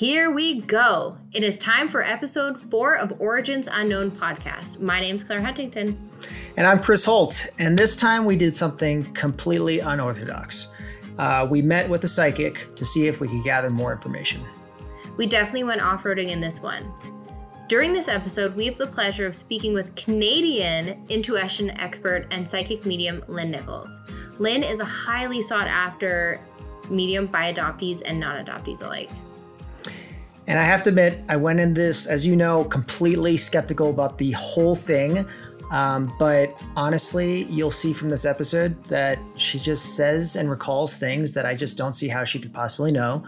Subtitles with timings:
[0.00, 1.18] Here we go.
[1.34, 4.80] It is time for episode four of Origins Unknown podcast.
[4.80, 6.08] My name's Claire Huntington.
[6.56, 7.46] And I'm Chris Holt.
[7.58, 10.68] And this time we did something completely unorthodox.
[11.18, 14.42] Uh, we met with a psychic to see if we could gather more information.
[15.18, 16.90] We definitely went off roading in this one.
[17.68, 22.86] During this episode, we have the pleasure of speaking with Canadian intuition expert and psychic
[22.86, 24.00] medium Lynn Nichols.
[24.38, 26.40] Lynn is a highly sought after
[26.88, 29.10] medium by adoptees and non adoptees alike.
[30.50, 34.18] And I have to admit, I went in this, as you know, completely skeptical about
[34.18, 35.24] the whole thing.
[35.70, 41.34] Um, but honestly, you'll see from this episode that she just says and recalls things
[41.34, 43.24] that I just don't see how she could possibly know.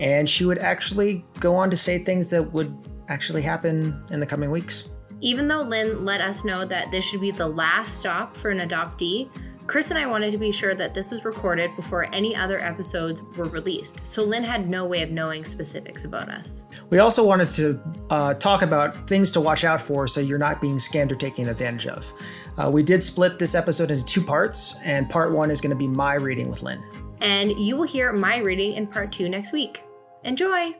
[0.00, 4.26] And she would actually go on to say things that would actually happen in the
[4.26, 4.86] coming weeks.
[5.20, 8.68] Even though Lynn let us know that this should be the last stop for an
[8.68, 9.30] adoptee,
[9.66, 13.22] Chris and I wanted to be sure that this was recorded before any other episodes
[13.36, 16.66] were released, so Lynn had no way of knowing specifics about us.
[16.90, 20.60] We also wanted to uh, talk about things to watch out for so you're not
[20.60, 22.12] being scammed or taken advantage of.
[22.58, 25.76] Uh, we did split this episode into two parts, and part one is going to
[25.76, 26.82] be my reading with Lynn.
[27.22, 29.82] And you will hear my reading in part two next week.
[30.24, 30.74] Enjoy!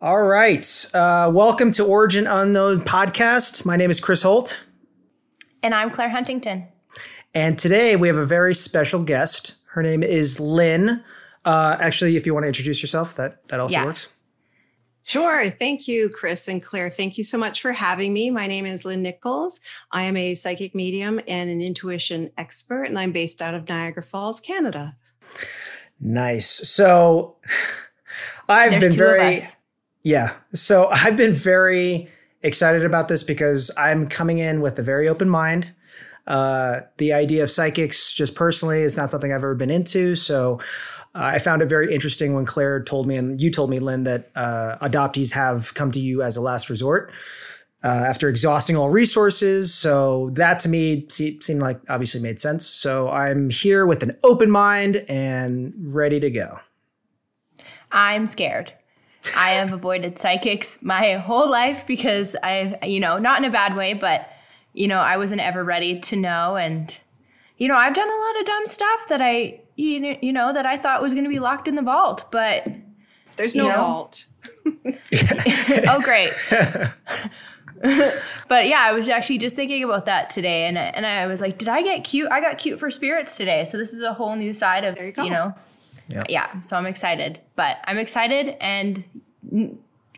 [0.00, 0.86] All right.
[0.94, 3.66] Uh, welcome to Origin Unknown podcast.
[3.66, 4.60] My name is Chris Holt.
[5.62, 6.66] And I'm Claire Huntington.
[7.34, 9.56] And today we have a very special guest.
[9.66, 11.02] Her name is Lynn.
[11.44, 13.84] Uh, actually, if you want to introduce yourself, that, that also yeah.
[13.84, 14.08] works.
[15.02, 15.48] Sure.
[15.48, 16.90] Thank you, Chris and Claire.
[16.90, 18.30] Thank you so much for having me.
[18.30, 19.58] My name is Lynn Nichols.
[19.90, 24.02] I am a psychic medium and an intuition expert, and I'm based out of Niagara
[24.02, 24.96] Falls, Canada.
[25.98, 26.68] Nice.
[26.68, 27.36] So
[28.48, 29.38] I've There's been very
[30.02, 30.34] yeah.
[30.54, 32.10] So I've been very
[32.42, 35.72] excited about this because I'm coming in with a very open mind.
[36.26, 40.14] Uh, the idea of psychics, just personally, is not something I've ever been into.
[40.14, 40.60] So
[41.14, 44.04] uh, I found it very interesting when Claire told me, and you told me, Lynn,
[44.04, 47.12] that uh, adoptees have come to you as a last resort.
[47.84, 49.72] Uh, after exhausting all resources.
[49.72, 52.66] So that to me seemed like obviously made sense.
[52.66, 56.58] So I'm here with an open mind and ready to go.
[57.92, 58.72] I'm scared.
[59.36, 63.76] I have avoided psychics my whole life because I, you know, not in a bad
[63.76, 64.30] way, but,
[64.72, 66.56] you know, I wasn't ever ready to know.
[66.56, 66.96] And,
[67.56, 70.76] you know, I've done a lot of dumb stuff that I, you know, that I
[70.76, 72.66] thought was going to be locked in the vault, but.
[73.36, 74.26] There's no know, vault.
[74.66, 76.32] oh, great.
[78.48, 81.58] but yeah, I was actually just thinking about that today, and and I was like,
[81.58, 82.28] did I get cute?
[82.32, 85.12] I got cute for spirits today, so this is a whole new side of you,
[85.16, 85.54] you know
[86.08, 86.24] yeah.
[86.28, 86.60] yeah.
[86.60, 89.04] So I'm excited, but I'm excited and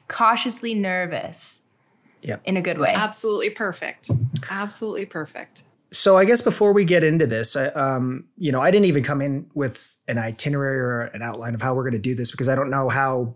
[0.09, 1.61] cautiously nervous.
[2.23, 2.37] Yeah.
[2.45, 2.93] In a good way.
[2.93, 4.11] Absolutely perfect.
[4.51, 5.62] Absolutely perfect.
[5.93, 9.03] So I guess before we get into this, I, um, you know, I didn't even
[9.03, 12.31] come in with an itinerary or an outline of how we're going to do this
[12.31, 13.34] because I don't know how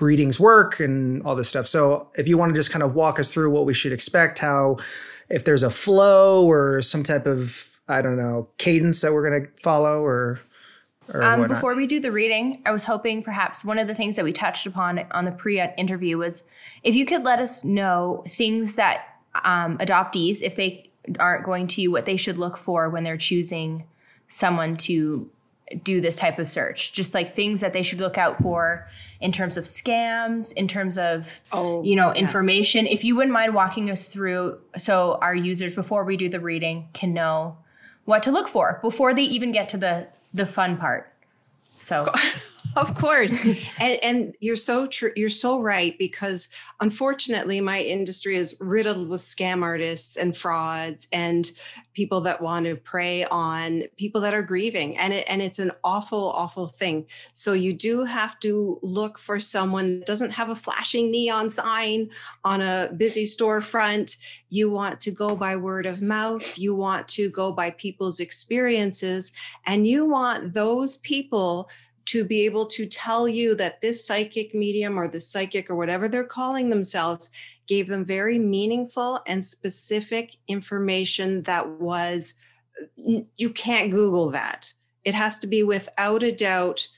[0.00, 1.66] readings work and all this stuff.
[1.66, 4.38] So if you want to just kind of walk us through what we should expect,
[4.38, 4.76] how
[5.28, 9.42] if there's a flow or some type of I don't know cadence that we're going
[9.42, 10.38] to follow or
[11.14, 14.24] um, before we do the reading, I was hoping perhaps one of the things that
[14.24, 16.44] we touched upon on the pre interview was
[16.82, 21.88] if you could let us know things that um, adoptees, if they aren't going to,
[21.88, 23.84] what they should look for when they're choosing
[24.28, 25.28] someone to
[25.82, 26.92] do this type of search.
[26.92, 28.88] Just like things that they should look out for
[29.20, 32.18] in terms of scams, in terms of oh, you know yes.
[32.18, 32.86] information.
[32.86, 36.88] If you wouldn't mind walking us through, so our users before we do the reading
[36.92, 37.56] can know
[38.04, 41.12] what to look for before they even get to the the fun part.
[41.80, 42.06] So
[42.76, 43.38] of course.
[43.78, 45.12] and, and you're so true.
[45.16, 46.48] You're so right because
[46.80, 51.50] unfortunately, my industry is riddled with scam artists and frauds and
[51.94, 54.96] people that want to prey on people that are grieving.
[54.96, 57.06] And it, and it's an awful, awful thing.
[57.34, 62.08] So you do have to look for someone that doesn't have a flashing neon sign
[62.44, 64.16] on a busy storefront.
[64.48, 66.58] You want to go by word of mouth.
[66.58, 69.32] You want to go by people's experiences
[69.66, 71.68] and you want those people
[72.06, 76.08] to be able to tell you that this psychic medium or the psychic or whatever
[76.08, 77.30] they're calling themselves
[77.66, 82.34] gave them very meaningful and specific information that was
[83.36, 84.72] you can't google that.
[85.04, 86.88] It has to be without a doubt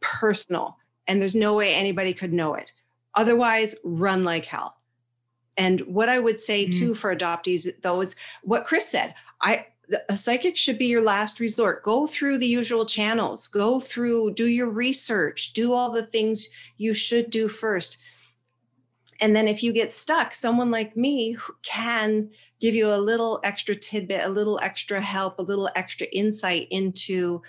[0.00, 2.72] personal and there's no way anybody could know it.
[3.14, 4.76] Otherwise run like hell.
[5.56, 6.78] And what i would say mm-hmm.
[6.78, 9.14] too for adoptees though is what chris said.
[9.40, 9.66] I
[10.08, 11.82] a psychic should be your last resort.
[11.82, 16.92] Go through the usual channels, go through, do your research, do all the things you
[16.94, 17.98] should do first.
[19.20, 22.30] And then if you get stuck, someone like me can
[22.60, 27.42] give you a little extra tidbit, a little extra help, a little extra insight into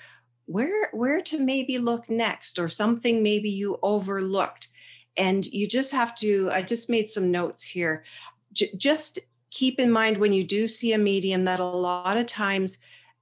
[0.49, 4.69] where where to maybe look next or something maybe you overlooked
[5.15, 8.03] and you just have to i just made some notes here
[8.53, 9.19] J- just
[9.51, 12.77] keep in mind when you do see a medium that a lot of times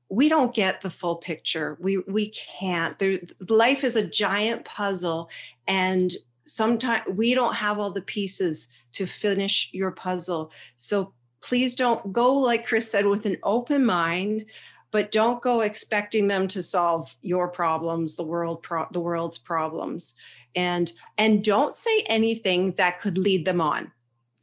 [0.10, 1.78] we don't get the full picture.
[1.82, 2.98] We we can't.
[2.98, 3.20] There
[3.50, 5.30] life is a giant puzzle
[5.68, 6.14] and
[6.46, 10.52] sometimes we don't have all the pieces to finish your puzzle.
[10.78, 14.44] So please don't go like chris said with an open mind
[14.92, 20.14] but don't go expecting them to solve your problems the world pro- the world's problems.
[20.56, 23.92] And and don't say anything that could lead them on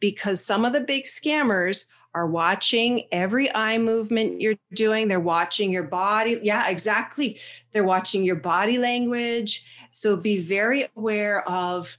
[0.04, 5.08] because some of the big scammers are watching every eye movement you're doing.
[5.08, 6.38] They're watching your body.
[6.42, 7.38] Yeah exactly.
[7.72, 9.64] They're watching your body language.
[9.92, 11.96] So be very aware of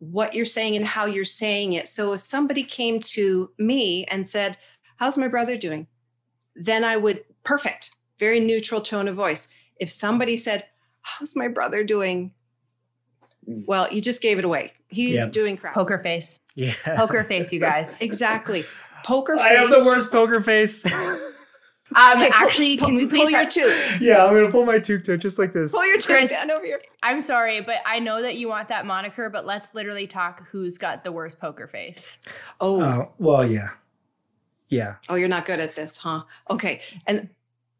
[0.00, 1.88] what you're saying and how you're saying it.
[1.88, 4.58] So if somebody came to me and said
[4.96, 5.86] how's my brother doing?
[6.56, 9.48] then I would, perfect, very neutral tone of voice.
[9.76, 10.66] If somebody said,
[11.04, 12.32] How's my brother doing?
[13.48, 13.64] Mm.
[13.66, 14.72] Well, you just gave it away.
[14.88, 15.32] He's yep.
[15.32, 15.74] doing crap.
[15.74, 16.38] Poker face.
[16.54, 16.74] Yeah.
[16.96, 18.00] Poker face, you guys.
[18.00, 18.64] exactly.
[19.04, 19.44] Poker face.
[19.44, 20.84] I have the worst poker face.
[21.94, 24.00] Um, okay, actually, pull, can we please pull your tooth?
[24.00, 25.72] Yeah, I'm gonna pull my tooth there, just like this.
[25.72, 26.80] Pull your tooth down over here.
[27.02, 30.46] I'm sorry, but I know that you want that moniker, but let's literally talk.
[30.50, 32.16] Who's got the worst poker face?
[32.60, 33.70] Oh, uh, well, yeah.
[34.68, 34.94] Yeah.
[35.10, 36.22] Oh, you're not good at this, huh?
[36.48, 36.80] Okay.
[37.06, 37.28] And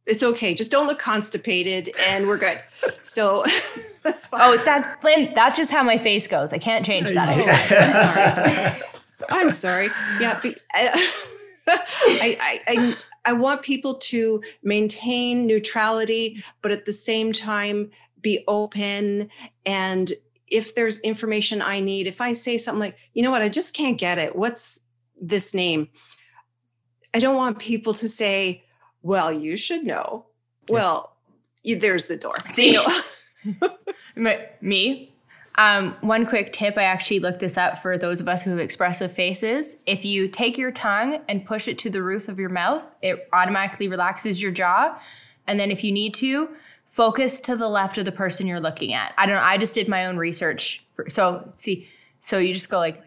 [0.06, 0.54] it's okay.
[0.54, 2.60] Just don't look constipated and we're good.
[3.02, 3.42] So
[4.02, 4.40] that's fine.
[4.42, 6.52] Oh, that Lynn, that's just how my face goes.
[6.52, 7.28] I can't change that.
[7.30, 8.82] I'm sorry.
[9.28, 9.86] I'm sorry.
[10.20, 10.40] Yeah.
[11.66, 17.90] I, I, I, I want people to maintain neutrality, but at the same time
[18.20, 19.28] be open.
[19.64, 20.12] And
[20.48, 23.74] if there's information I need, if I say something like, you know what, I just
[23.74, 24.34] can't get it.
[24.34, 24.80] What's
[25.20, 25.88] this name?
[27.14, 28.64] I don't want people to say,
[29.02, 30.26] well, you should know.
[30.68, 31.16] Well,
[31.62, 32.34] you, there's the door.
[32.46, 32.78] See,
[34.60, 35.08] me.
[35.58, 38.58] Um, one quick tip I actually looked this up for those of us who have
[38.58, 39.76] expressive faces.
[39.86, 43.28] If you take your tongue and push it to the roof of your mouth, it
[43.34, 44.98] automatically relaxes your jaw.
[45.46, 46.48] And then if you need to,
[46.86, 49.12] focus to the left of the person you're looking at.
[49.18, 49.42] I don't know.
[49.42, 50.84] I just did my own research.
[50.94, 51.88] For, so, see,
[52.20, 53.02] so you just go like,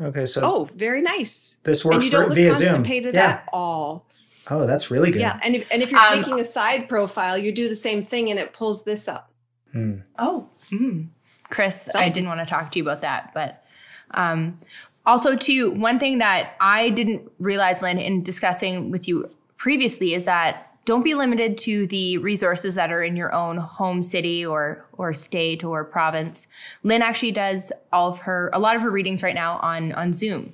[0.00, 1.58] Okay, so oh, very nice.
[1.62, 3.20] This works and you don't look via constipated Zoom.
[3.20, 3.28] Yeah.
[3.28, 4.06] at all.
[4.50, 5.20] Oh, that's really good.
[5.20, 8.04] Yeah, and if, and if you're um, taking a side profile, you do the same
[8.04, 9.30] thing, and it pulls this up.
[9.72, 9.98] Hmm.
[10.18, 11.06] Oh, mm.
[11.48, 13.64] Chris, I didn't want to talk to you about that, but
[14.12, 14.58] um,
[15.06, 20.24] also too, one thing that I didn't realize, Lynn, in discussing with you previously, is
[20.24, 24.84] that don't be limited to the resources that are in your own home city or
[24.94, 26.48] or state or province.
[26.82, 30.12] Lynn actually does all of her a lot of her readings right now on on
[30.12, 30.52] Zoom.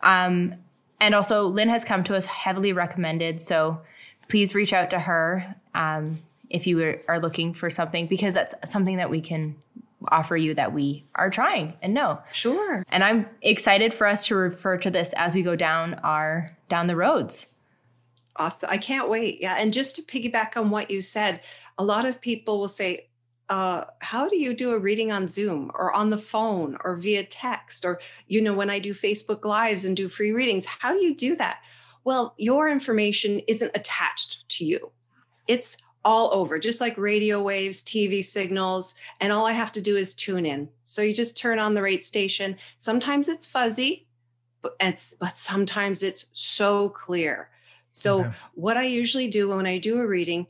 [0.00, 0.54] Um,
[1.00, 3.80] and also Lynn has come to us heavily recommended, so
[4.28, 6.18] please reach out to her um,
[6.50, 9.56] if you are looking for something because that's something that we can
[10.08, 12.20] offer you that we are trying and know.
[12.32, 12.84] Sure.
[12.88, 16.86] And I'm excited for us to refer to this as we go down our down
[16.86, 17.48] the roads.
[18.36, 18.68] Awesome.
[18.70, 19.40] I can't wait.
[19.40, 19.56] Yeah.
[19.58, 21.40] And just to piggyback on what you said,
[21.76, 23.07] a lot of people will say,
[23.48, 27.24] uh, how do you do a reading on Zoom or on the phone or via
[27.24, 27.84] text?
[27.84, 31.14] Or, you know, when I do Facebook Lives and do free readings, how do you
[31.14, 31.60] do that?
[32.04, 34.92] Well, your information isn't attached to you,
[35.46, 38.94] it's all over, just like radio waves, TV signals.
[39.20, 40.68] And all I have to do is tune in.
[40.84, 42.56] So you just turn on the rate station.
[42.78, 44.06] Sometimes it's fuzzy,
[44.62, 47.50] but, it's, but sometimes it's so clear.
[47.92, 48.30] So, okay.
[48.54, 50.46] what I usually do when I do a reading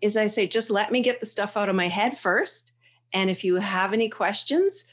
[0.00, 2.72] is I say, just let me get the stuff out of my head first.
[3.12, 4.90] And if you have any questions,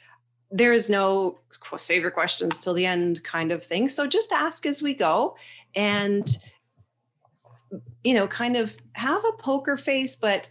[0.52, 1.40] there is no
[1.78, 3.90] save your questions till the end kind of thing.
[3.90, 5.36] So just ask as we go
[5.76, 6.28] and,
[8.04, 10.48] you know, kind of have a poker face, but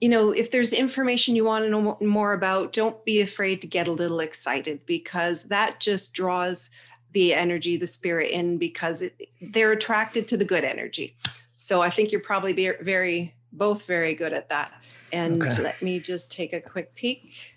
[0.00, 3.66] you know, if there's information you want to know more about, don't be afraid to
[3.66, 6.70] get a little excited because that just draws
[7.12, 11.16] the energy, the spirit in because it, they're attracted to the good energy.
[11.64, 14.70] So I think you're probably very, both very good at that.
[15.14, 15.62] And okay.
[15.62, 17.56] let me just take a quick peek.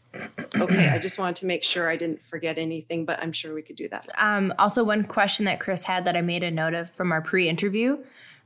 [0.55, 3.61] Okay, I just wanted to make sure I didn't forget anything, but I'm sure we
[3.61, 4.07] could do that.
[4.17, 7.21] Um, also, one question that Chris had that I made a note of from our
[7.21, 7.97] pre interview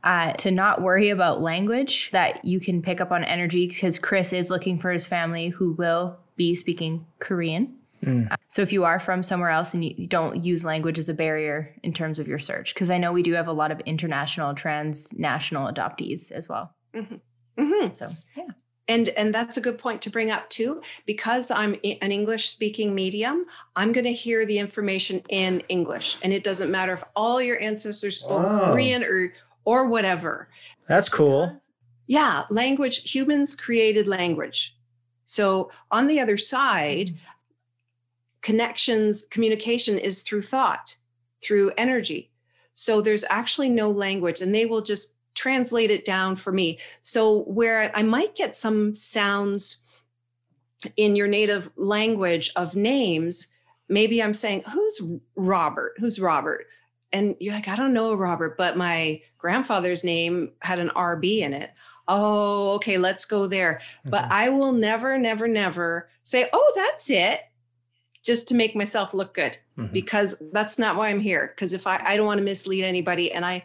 [0.04, 4.34] uh, to not worry about language, that you can pick up on energy because Chris
[4.34, 7.76] is looking for his family who will be speaking Korean.
[8.04, 8.34] Mm.
[8.50, 11.76] So if you are from somewhere else and you, don't use language as a barrier
[11.84, 14.54] in terms of your search, because I know we do have a lot of international,
[14.54, 16.74] transnational adoptees as well.
[16.94, 17.16] Mm-hmm.
[17.62, 17.94] Mm-hmm.
[17.94, 18.48] So yeah.
[18.88, 22.94] And, and that's a good point to bring up too because i'm an english speaking
[22.94, 23.46] medium
[23.78, 27.62] i'm going to hear the information in english and it doesn't matter if all your
[27.62, 28.72] ancestors spoke oh.
[28.72, 29.32] korean or
[29.66, 30.50] or whatever.
[30.88, 31.48] That's cool.
[31.48, 31.72] Because,
[32.08, 34.76] yeah, language, humans created language.
[35.26, 37.12] So on the other side,
[38.42, 40.96] connections, communication is through thought,
[41.42, 42.32] through energy.
[42.74, 46.80] So there's actually no language, and they will just translate it down for me.
[47.02, 49.84] So where I might get some sounds
[50.98, 53.48] in your native language of names,
[53.88, 55.02] maybe I'm saying, Who's
[55.36, 55.94] Robert?
[55.98, 56.66] Who's Robert?
[57.14, 61.54] And you're like, I don't know Robert, but my grandfather's name had an RB in
[61.54, 61.72] it.
[62.08, 63.82] Oh, okay, let's go there.
[64.00, 64.10] Mm-hmm.
[64.10, 67.42] But I will never, never, never say, Oh, that's it
[68.24, 69.92] just to make myself look good mm-hmm.
[69.92, 71.54] because that's not why I'm here.
[71.56, 73.64] Because if I, I don't want to mislead anybody and I,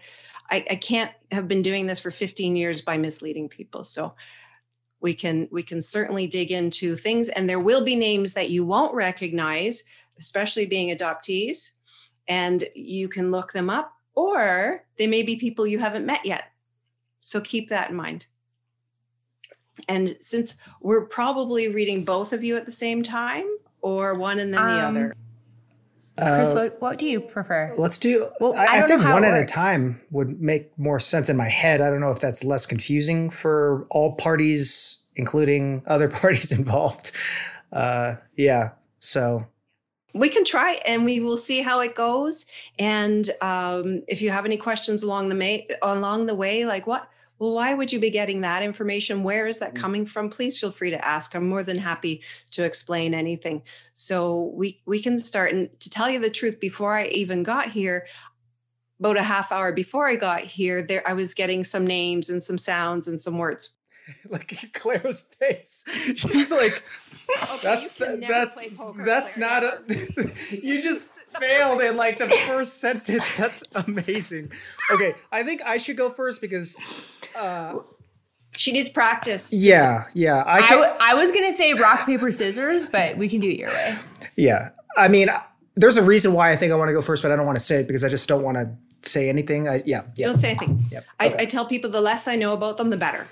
[0.51, 3.85] I, I can't have been doing this for 15 years by misleading people.
[3.85, 4.15] So
[5.01, 8.65] we can we can certainly dig into things and there will be names that you
[8.65, 9.85] won't recognize
[10.19, 11.73] especially being adoptees
[12.29, 16.51] and you can look them up or they may be people you haven't met yet
[17.21, 18.27] so keep that in mind
[19.89, 23.47] and since we're probably reading both of you at the same time
[23.87, 25.15] or one and then um, the other?
[26.19, 27.73] Chris, uh, what, what do you prefer?
[27.77, 28.29] Let's do.
[28.41, 31.49] Well, I, I, I think one at a time would make more sense in my
[31.49, 31.81] head.
[31.81, 37.13] I don't know if that's less confusing for all parties, including other parties involved.
[37.73, 38.71] Uh, yeah.
[38.99, 39.47] So
[40.15, 42.47] we can try and we will see how it goes.
[42.79, 47.09] And um, if you have any questions along the may along the way, like what
[47.39, 49.23] well, why would you be getting that information?
[49.23, 49.81] Where is that mm.
[49.81, 50.31] coming from?
[50.31, 51.35] Please feel free to ask.
[51.35, 53.63] I'm more than happy to explain anything.
[53.95, 55.53] So we we can start.
[55.53, 58.07] And to tell you the truth, before I even got here,
[59.01, 62.43] about a half hour before I got here, there I was getting some names and
[62.43, 63.71] some sounds and some words.
[64.29, 65.85] like Claire's face.
[66.15, 66.83] She's like,
[67.43, 69.83] okay, that's that's poker, that's not never.
[70.19, 70.55] a.
[70.63, 73.37] you just failed in like the first sentence.
[73.37, 74.53] That's amazing.
[74.91, 76.77] Okay, I think I should go first because.
[77.35, 77.81] Uh,
[78.57, 79.53] she needs practice.
[79.53, 80.43] Yeah, yeah.
[80.47, 83.51] I, can, I, w- I was gonna say rock paper scissors, but we can do
[83.51, 83.99] it your way.
[84.37, 85.29] Yeah, I mean,
[85.75, 87.59] there's a reason why I think I want to go first, but I don't want
[87.59, 88.71] to say it because I just don't want to
[89.07, 89.69] say anything.
[89.69, 90.27] I, yeah, yeah.
[90.27, 90.85] Don't say anything.
[90.91, 91.05] Yep.
[91.21, 91.37] Okay.
[91.37, 93.27] I, I, tell people the less I know about them, the better.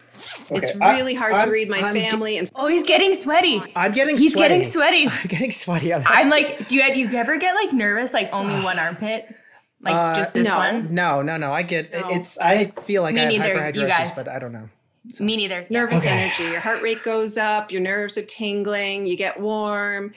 [0.50, 0.57] Okay.
[0.57, 2.50] It's really hard I, to read my I'm, family and.
[2.54, 3.62] Oh, he's getting sweaty.
[3.76, 4.16] I'm getting.
[4.19, 4.23] Sweaty.
[4.23, 4.49] He's sweaty.
[4.49, 5.09] getting sweaty.
[5.23, 5.95] I'm getting sweaty.
[5.95, 8.14] I'm, I'm like, do you, do you ever get like nervous?
[8.14, 9.35] Like only one armpit.
[9.81, 10.95] Like uh, just this no, one?
[10.95, 11.52] No, no, no.
[11.52, 12.09] I get no.
[12.11, 12.38] it's.
[12.38, 14.69] I feel like Me I have neither, hyperhidrosis, but I don't know.
[15.12, 15.25] So.
[15.25, 15.66] Me neither.
[15.69, 16.09] Nervous okay.
[16.09, 16.45] energy.
[16.45, 17.71] Your heart rate goes up.
[17.71, 19.07] Your nerves are tingling.
[19.07, 20.14] You get warm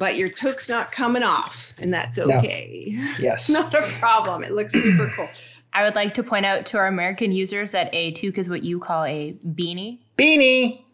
[0.00, 2.86] but your toque's not coming off, and that's okay.
[2.88, 3.14] No.
[3.18, 3.50] Yes.
[3.50, 4.42] not a problem.
[4.42, 5.28] It looks super cool.
[5.74, 8.64] I would like to point out to our American users that a toque is what
[8.64, 9.98] you call a beanie.
[10.16, 10.84] Beanie.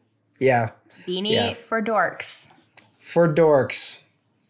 [0.41, 0.71] Yeah.
[1.07, 1.55] Beanie yeah.
[1.55, 2.49] for dorks.
[2.99, 4.01] For dorks.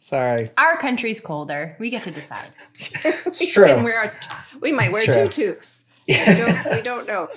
[0.01, 0.49] Sorry.
[0.57, 1.77] Our country's colder.
[1.79, 2.49] We get to decide.
[2.75, 3.83] it's we true.
[3.83, 5.85] Wear t- we might wear two toques.
[6.09, 7.29] we, don't, we don't know.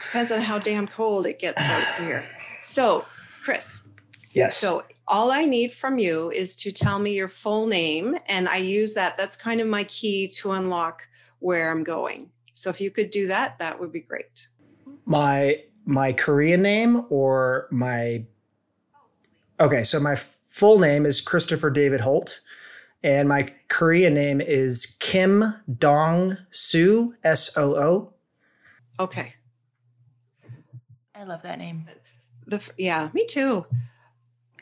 [0.00, 2.24] Depends on how damn cold it gets out here.
[2.62, 3.04] So,
[3.42, 3.82] Chris.
[4.32, 4.56] Yes.
[4.56, 8.16] So all I need from you is to tell me your full name.
[8.26, 9.18] And I use that.
[9.18, 11.06] That's kind of my key to unlock
[11.40, 12.30] where I'm going.
[12.52, 14.48] So if you could do that, that would be great.
[15.04, 18.24] My my Korean name or my
[19.58, 20.14] Okay, so my
[20.48, 22.40] full name is Christopher David Holt
[23.02, 28.12] and my Korean name is Kim Dong Soo S O O.
[29.00, 29.34] Okay.
[31.14, 31.86] I love that name.
[32.46, 33.66] The yeah, me too.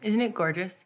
[0.03, 0.85] Isn't it gorgeous?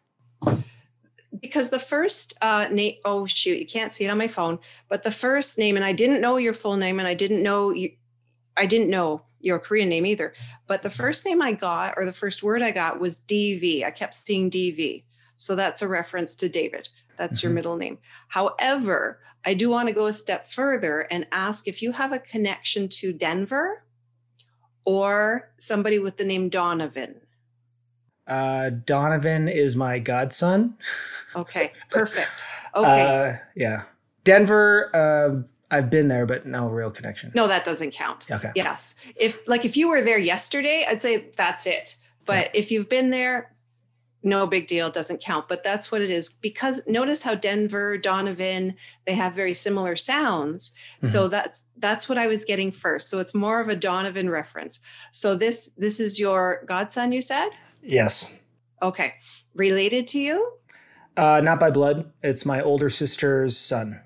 [1.41, 5.03] because the first uh, name, oh shoot, you can't see it on my phone, but
[5.03, 7.91] the first name, and I didn't know your full name, and I didn't know you,
[8.55, 10.33] I didn't know your Korean name either.
[10.67, 13.83] But the first name I got, or the first word I got, was DV.
[13.83, 15.03] I kept seeing DV,
[15.37, 16.87] so that's a reference to David.
[17.17, 17.47] That's mm-hmm.
[17.47, 17.97] your middle name.
[18.29, 22.19] However, I do want to go a step further and ask if you have a
[22.19, 23.83] connection to Denver
[24.85, 27.19] or somebody with the name Donovan.
[28.27, 30.75] Uh, Donovan is my godson.
[31.35, 32.45] Okay, perfect.
[32.75, 33.35] Okay.
[33.35, 33.83] Uh, yeah.
[34.23, 37.31] Denver, uh, I've been there, but no real connection.
[37.35, 38.25] No, that doesn't count.
[38.31, 38.51] Okay.
[38.55, 38.95] Yes.
[39.15, 41.97] If like if you were there yesterday, I'd say that's it.
[42.25, 42.59] But yeah.
[42.59, 43.53] if you've been there,
[44.23, 45.47] no big deal, doesn't count.
[45.49, 46.29] But that's what it is.
[46.41, 48.75] Because notice how Denver, Donovan,
[49.05, 50.71] they have very similar sounds.
[50.71, 51.07] Mm-hmm.
[51.07, 53.09] So that's that's what I was getting first.
[53.09, 54.79] So it's more of a Donovan reference.
[55.11, 57.49] So this this is your godson, you said?
[57.83, 58.33] Yes.
[58.81, 59.13] Okay.
[59.53, 60.53] Related to you?
[61.15, 62.11] Uh, not by blood.
[62.23, 64.01] It's my older sister's son.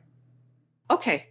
[0.89, 1.27] Okay.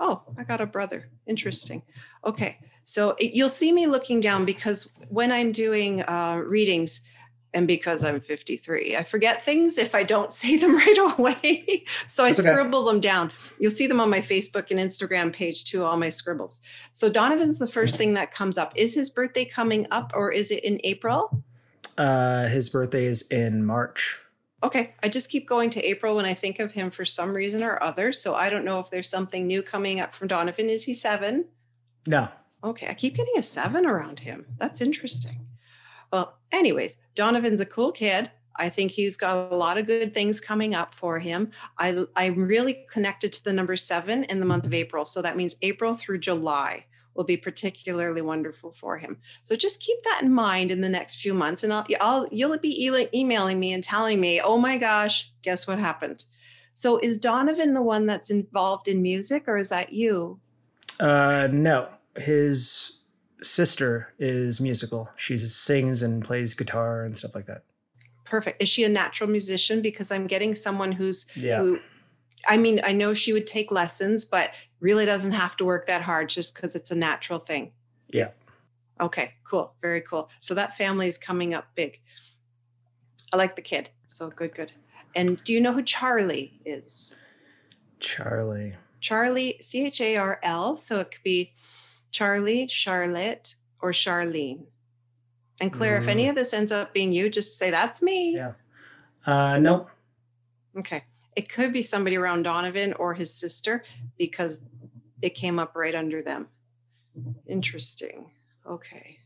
[0.00, 1.08] Oh, I got a brother.
[1.26, 1.82] Interesting.
[2.24, 2.58] Okay.
[2.84, 7.02] So it, you'll see me looking down because when I'm doing uh, readings,
[7.54, 8.96] and because I'm 53.
[8.96, 11.84] I forget things if I don't say them right away.
[12.06, 13.32] so I scribble them down.
[13.58, 16.60] You'll see them on my Facebook and Instagram page too, all my scribbles.
[16.92, 18.72] So Donovan's the first thing that comes up.
[18.76, 21.42] Is his birthday coming up or is it in April?
[21.98, 24.18] Uh, his birthday is in March.
[24.62, 27.62] Okay, I just keep going to April when I think of him for some reason
[27.62, 28.12] or other.
[28.12, 30.70] So I don't know if there's something new coming up from Donovan.
[30.70, 31.44] Is he seven?
[32.06, 32.28] No.
[32.64, 34.46] Okay, I keep getting a seven around him.
[34.58, 35.46] That's interesting.
[36.12, 38.30] Well, anyways, Donovan's a cool kid.
[38.56, 41.52] I think he's got a lot of good things coming up for him.
[41.78, 45.04] I, I'm really connected to the number seven in the month of April.
[45.04, 46.84] So that means April through July
[47.18, 49.18] will be particularly wonderful for him.
[49.42, 52.56] So just keep that in mind in the next few months, and I'll, I'll you'll
[52.58, 56.24] be emailing me and telling me, oh my gosh, guess what happened?
[56.74, 60.38] So is Donovan the one that's involved in music, or is that you?
[61.00, 63.00] Uh, no, his
[63.42, 65.10] sister is musical.
[65.16, 67.64] She sings and plays guitar and stuff like that.
[68.24, 68.62] Perfect.
[68.62, 69.82] Is she a natural musician?
[69.82, 71.58] Because I'm getting someone who's yeah.
[71.58, 71.80] Who,
[72.46, 76.02] I mean, I know she would take lessons, but really doesn't have to work that
[76.02, 77.72] hard just because it's a natural thing.
[78.08, 78.30] Yeah.
[79.00, 79.74] Okay, cool.
[79.80, 80.30] Very cool.
[80.38, 82.00] So that family is coming up big.
[83.32, 83.90] I like the kid.
[84.06, 84.72] So good, good.
[85.14, 87.14] And do you know who Charlie is?
[88.00, 88.74] Charlie.
[89.00, 90.76] Charlie, C H A R L.
[90.76, 91.52] So it could be
[92.10, 94.64] Charlie, Charlotte, or Charlene.
[95.60, 96.02] And Claire, mm.
[96.02, 96.30] if any mm.
[96.30, 98.36] of this ends up being you, just say that's me.
[98.36, 98.52] Yeah.
[99.26, 99.88] Uh, no.
[100.76, 101.02] Okay.
[101.38, 103.84] It could be somebody around Donovan or his sister
[104.18, 104.58] because
[105.22, 106.48] it came up right under them.
[107.46, 108.32] Interesting.
[108.68, 109.20] Okay.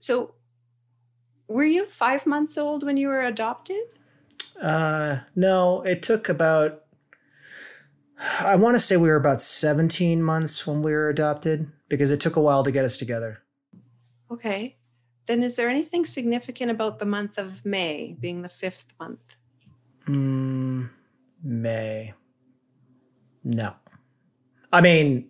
[0.00, 0.34] So,
[1.48, 3.84] were you five months old when you were adopted?
[4.60, 6.82] Uh, no, it took about
[8.40, 12.20] I want to say we were about 17 months when we were adopted because it
[12.20, 13.38] took a while to get us together.
[14.30, 14.76] Okay.
[15.24, 19.35] Then is there anything significant about the month of May being the fifth month?
[20.06, 20.88] Mm,
[21.42, 22.14] May.
[23.44, 23.74] No.
[24.72, 25.28] I mean,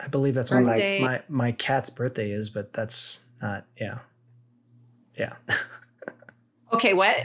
[0.00, 3.98] I believe that's when my, my, my cat's birthday is, but that's not, yeah.
[5.16, 5.34] Yeah.
[6.72, 7.16] okay, what?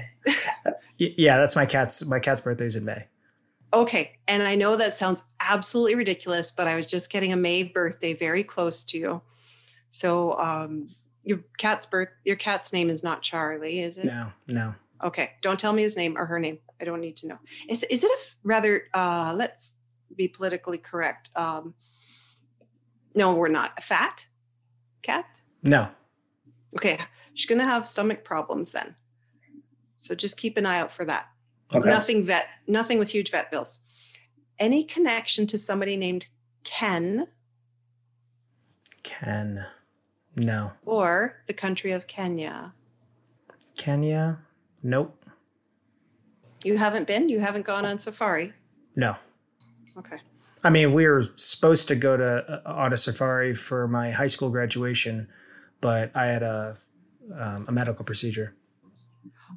[0.98, 3.06] yeah, that's my cat's my cat's birthday is in May.
[3.74, 4.18] Okay.
[4.28, 8.14] And I know that sounds absolutely ridiculous, but I was just getting a May birthday
[8.14, 9.22] very close to you.
[9.90, 10.90] So um,
[11.24, 14.06] your cat's birth your cat's name is not Charlie, is it?
[14.06, 14.76] No, no.
[15.04, 15.32] Okay.
[15.42, 16.60] Don't tell me his name or her name.
[16.82, 17.40] I don't need to know.
[17.70, 19.76] Is is it a rather uh let's
[20.16, 21.30] be politically correct.
[21.36, 21.76] Um
[23.16, 23.74] no, we're not.
[23.78, 24.28] A fat
[25.02, 25.26] cat?
[25.62, 25.90] No.
[26.76, 27.00] Okay.
[27.34, 28.96] She's gonna have stomach problems then.
[29.98, 31.28] So just keep an eye out for that.
[31.74, 31.90] Okay.
[31.90, 33.80] Nothing vet, nothing with huge vet bills.
[34.60, 36.28] Any connection to somebody named
[36.64, 37.28] Ken?
[39.04, 39.66] Ken.
[40.36, 40.72] No.
[40.86, 42.74] Or the country of Kenya?
[43.78, 44.40] Kenya?
[44.84, 45.18] Nope.
[46.64, 47.30] You haven't been?
[47.30, 48.54] You haven't gone on safari?
[48.96, 49.16] No.
[49.98, 50.18] Okay.
[50.64, 54.28] I mean, we were supposed to go to uh, on a safari for my high
[54.28, 55.28] school graduation,
[55.82, 56.78] but I had a
[57.38, 58.56] um, a medical procedure.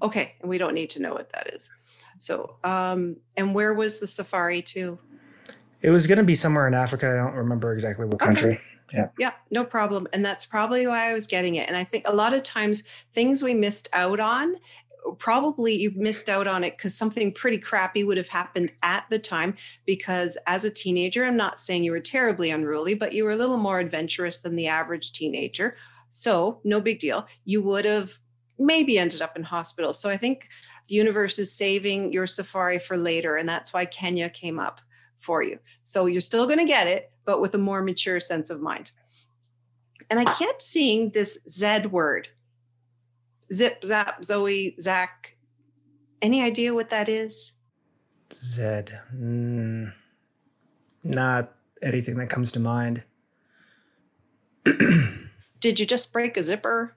[0.03, 1.73] Okay, and we don't need to know what that is.
[2.19, 4.99] So, um, and where was the safari to?
[5.83, 7.09] It was going to be somewhere in Africa.
[7.09, 8.55] I don't remember exactly what country.
[8.55, 8.63] Okay.
[8.95, 9.09] Yeah.
[9.19, 10.07] Yeah, no problem.
[10.13, 11.69] And that's probably why I was getting it.
[11.69, 12.85] And I think a lot of times
[13.15, 14.55] things we missed out on,
[15.19, 19.19] probably you missed out on it because something pretty crappy would have happened at the
[19.19, 19.55] time.
[19.85, 23.37] Because as a teenager, I'm not saying you were terribly unruly, but you were a
[23.37, 25.77] little more adventurous than the average teenager.
[26.11, 27.27] So, no big deal.
[27.45, 28.19] You would have
[28.59, 29.93] maybe ended up in hospital.
[29.93, 30.49] So, I think
[30.89, 33.37] the universe is saving your safari for later.
[33.37, 34.81] And that's why Kenya came up
[35.19, 35.59] for you.
[35.83, 38.93] So you're still going to get it, but with a more mature sense of mind.
[40.09, 42.29] And I kept seeing this Z word
[43.53, 45.37] zip, zap, Zoe, Zach.
[46.23, 47.53] Any idea what that is?
[48.33, 48.99] Zed.
[49.15, 49.93] Mm,
[51.05, 53.03] not anything that comes to mind.
[55.61, 56.97] Did you just break a zipper?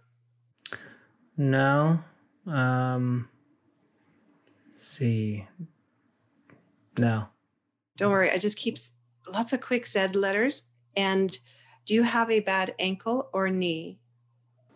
[1.38, 2.04] No.
[2.48, 3.30] Um,
[4.76, 5.48] see.
[6.98, 7.28] No.
[7.98, 8.32] Don't worry.
[8.32, 8.78] I just keep
[9.32, 10.72] lots of quick Zed letters.
[10.96, 11.38] And
[11.86, 14.00] do you have a bad ankle or knee?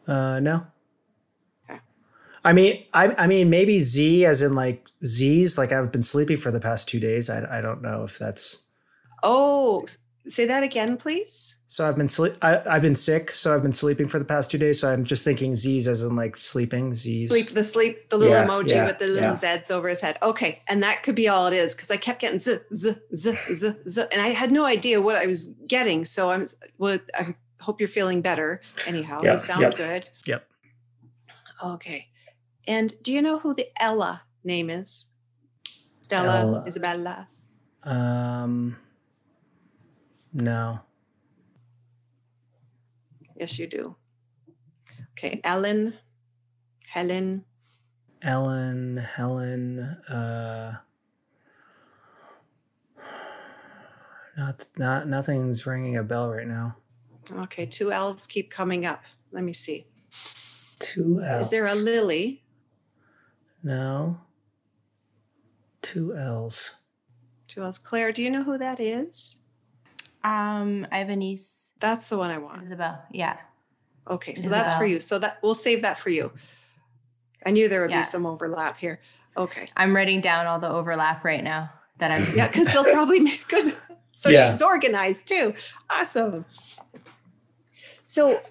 [0.07, 0.65] Uh, no.
[2.45, 5.57] I mean, I, I mean, maybe Z as in like Z's.
[5.57, 7.29] Like I've been sleeping for the past two days.
[7.29, 8.61] I, I don't know if that's.
[9.23, 9.85] Oh,
[10.25, 11.57] Say that again, please.
[11.67, 12.35] So I've been sleep.
[12.41, 14.79] I, have been sick, so I've been sleeping for the past two days.
[14.79, 16.93] So I'm just thinking Z's as in like sleeping.
[16.93, 17.29] Z's.
[17.29, 17.53] Sleep.
[17.53, 18.09] The sleep.
[18.09, 19.57] The little yeah, emoji yeah, with the little yeah.
[19.57, 20.17] Z's over his head.
[20.23, 23.37] Okay, and that could be all it is because I kept getting z z z
[23.51, 26.05] z z, and I had no idea what I was getting.
[26.05, 26.47] So I'm.
[26.77, 28.61] Well, I hope you're feeling better.
[28.87, 30.09] Anyhow, you sound good.
[30.25, 30.47] Yep.
[31.65, 32.07] Okay.
[32.67, 35.07] And do you know who the Ella name is?
[36.01, 36.63] Stella, Ella.
[36.67, 37.27] Isabella.
[37.83, 38.77] Um,
[40.33, 40.79] no.
[43.35, 43.95] Yes, you do.
[45.11, 45.95] Okay, Ellen,
[46.87, 47.45] Helen.
[48.21, 50.77] Ellen, Helen, uh,
[54.37, 56.77] not, not, nothing's ringing a bell right now.
[57.31, 59.03] Okay, two L's keep coming up.
[59.31, 59.87] Let me see.
[60.79, 61.45] Two L's.
[61.45, 62.42] Is there a Lily?
[63.63, 64.19] No.
[65.81, 66.73] Two L's.
[67.47, 67.77] Two L's.
[67.77, 69.37] Claire, do you know who that is?
[70.23, 71.71] Um, I have a niece.
[71.79, 72.63] That's the one I want.
[72.63, 73.03] Isabel.
[73.11, 73.37] Yeah.
[74.09, 74.59] Okay, so Isabel.
[74.59, 74.99] that's for you.
[74.99, 76.31] So that we'll save that for you.
[77.45, 77.99] I knew there would yeah.
[77.99, 78.99] be some overlap here.
[79.35, 79.67] Okay.
[79.75, 82.35] I'm writing down all the overlap right now that I'm.
[82.35, 83.81] yeah, because they'll probably make because
[84.13, 84.45] so yeah.
[84.45, 85.53] she's organized too.
[85.89, 86.45] Awesome.
[88.05, 88.41] So,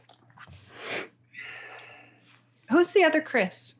[2.68, 3.76] who's the other Chris?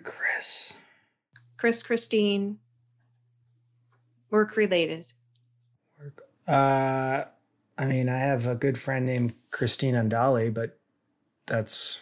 [0.00, 0.76] Other Chris.
[1.56, 2.58] Chris, Christine.
[4.30, 5.12] Work related.
[5.98, 6.22] Work.
[6.46, 7.24] Uh,
[7.76, 10.78] I mean, I have a good friend named Christine Andali, but
[11.46, 12.00] that's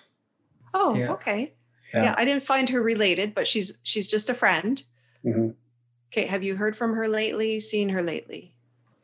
[0.74, 1.12] Oh, yeah.
[1.12, 1.54] okay.
[1.94, 2.02] Yeah.
[2.04, 2.14] yeah.
[2.18, 4.82] I didn't find her related, but she's she's just a friend.
[5.24, 5.50] Mm-hmm.
[6.12, 7.60] Okay, have you heard from her lately?
[7.60, 8.54] Seen her lately?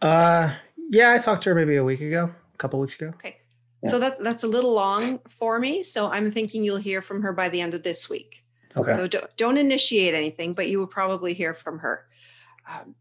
[0.00, 0.52] Uh,
[0.90, 3.08] yeah, I talked to her maybe a week ago, a couple weeks ago.
[3.14, 3.38] Okay,
[3.82, 3.90] yeah.
[3.90, 5.82] so that that's a little long for me.
[5.82, 8.41] So I'm thinking you'll hear from her by the end of this week.
[8.76, 8.92] Okay.
[8.94, 12.06] So don't, don't initiate anything, but you will probably hear from her.
[12.68, 12.94] Um,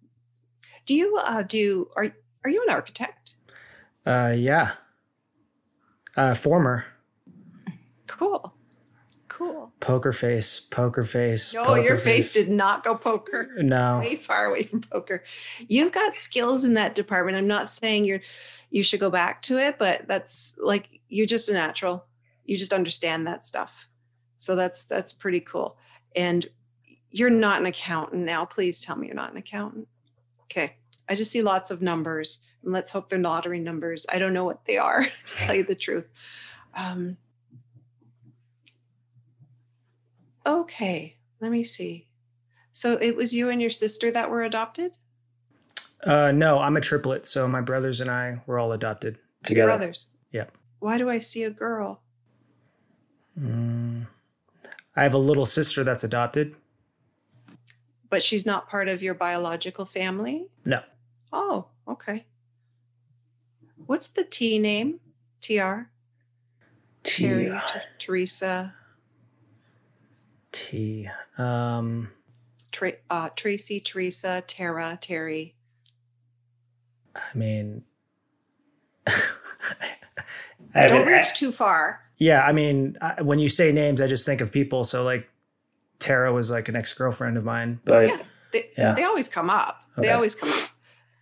[0.86, 2.08] do you uh, do are
[2.44, 3.36] are you an architect?
[4.06, 4.74] Uh, yeah.
[6.16, 6.86] Uh, former.
[8.08, 8.54] Cool.
[9.28, 9.72] Cool.
[9.80, 11.54] Poker face, poker face.
[11.54, 12.32] No, poker your face.
[12.32, 13.50] face did not go poker.
[13.58, 14.00] No.
[14.04, 15.24] Way far away from poker.
[15.68, 17.38] You've got skills in that department.
[17.38, 18.22] I'm not saying you're
[18.70, 22.06] you should go back to it, but that's like you're just a natural.
[22.46, 23.88] You just understand that stuff.
[24.42, 25.78] So that's that's pretty cool.
[26.16, 26.48] And
[27.12, 28.46] you're not an accountant now.
[28.46, 29.88] Please tell me you're not an accountant.
[30.44, 30.78] Okay.
[31.08, 34.06] I just see lots of numbers, and let's hope they're lottery numbers.
[34.12, 36.08] I don't know what they are, to tell you the truth.
[36.74, 37.18] Um,
[40.46, 42.08] Okay, let me see.
[42.72, 44.98] So it was you and your sister that were adopted?
[46.04, 47.28] Uh, no, I'm a triplet.
[47.28, 49.68] So my brothers and I were all adopted together.
[49.68, 50.08] Brothers.
[50.32, 50.46] Yeah.
[50.80, 52.02] Why do I see a girl?
[53.40, 53.91] Mm,
[54.96, 56.56] I have a little sister that's adopted.
[58.10, 60.48] But she's not part of your biological family?
[60.66, 60.82] No.
[61.32, 62.26] Oh, okay.
[63.86, 65.00] What's the T name?
[65.40, 65.88] TR?
[67.04, 67.52] T- Terry,
[68.00, 68.76] Teresa.
[70.52, 71.10] T.
[71.38, 72.12] Um,
[72.72, 75.56] Tra- uh, Tracy, Teresa, Tara, Terry.
[77.16, 77.84] I mean,
[79.08, 82.02] I don't reach too far.
[82.22, 84.84] Yeah, I mean, I, when you say names, I just think of people.
[84.84, 85.28] So like,
[85.98, 88.22] Tara was like an ex girlfriend of mine, but yeah,
[88.54, 88.94] they, yeah.
[88.94, 89.84] they always come up.
[89.98, 90.08] Okay.
[90.08, 90.70] They always come up.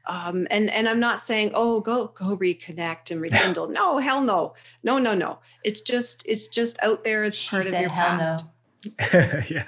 [0.08, 3.70] Um, and and I'm not saying oh go go reconnect and rekindle.
[3.70, 5.40] no, hell no, no no no.
[5.64, 7.24] It's just it's just out there.
[7.24, 8.44] It's she part of your past.
[8.86, 8.92] No.
[9.50, 9.68] yeah.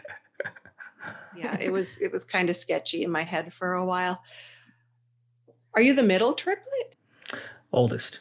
[1.38, 4.22] yeah, it was it was kind of sketchy in my head for a while.
[5.76, 6.98] Are you the middle triplet?
[7.72, 8.20] Oldest.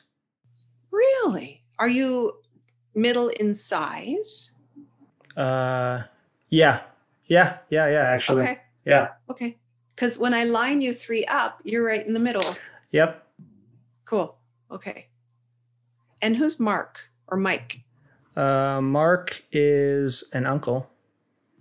[0.93, 1.65] Really?
[1.81, 2.40] Are you
[2.95, 4.53] middle in size?
[5.37, 6.03] Uh
[6.49, 6.81] yeah.
[7.27, 8.43] Yeah, yeah, yeah, actually.
[8.43, 8.61] Okay.
[8.85, 9.09] Yeah.
[9.31, 9.59] Okay.
[9.97, 12.57] Cuz when I line you 3 up, you're right in the middle.
[12.91, 13.27] Yep.
[14.05, 14.37] Cool.
[14.71, 15.09] Okay.
[16.23, 17.81] And who's Mark or Mike?
[18.37, 20.91] Uh, Mark is an uncle.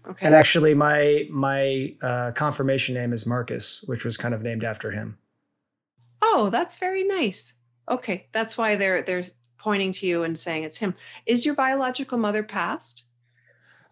[0.08, 0.26] Okay.
[0.26, 4.92] And actually, my my uh, confirmation name is Marcus, which was kind of named after
[4.92, 5.18] him.
[6.22, 7.54] Oh, that's very nice.
[7.90, 9.24] Okay, that's why they're they're
[9.60, 10.96] pointing to you and saying it's him.
[11.26, 13.04] Is your biological mother passed?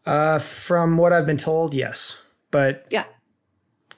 [0.05, 2.17] Uh, from what I've been told, yes.
[2.49, 3.03] But yeah,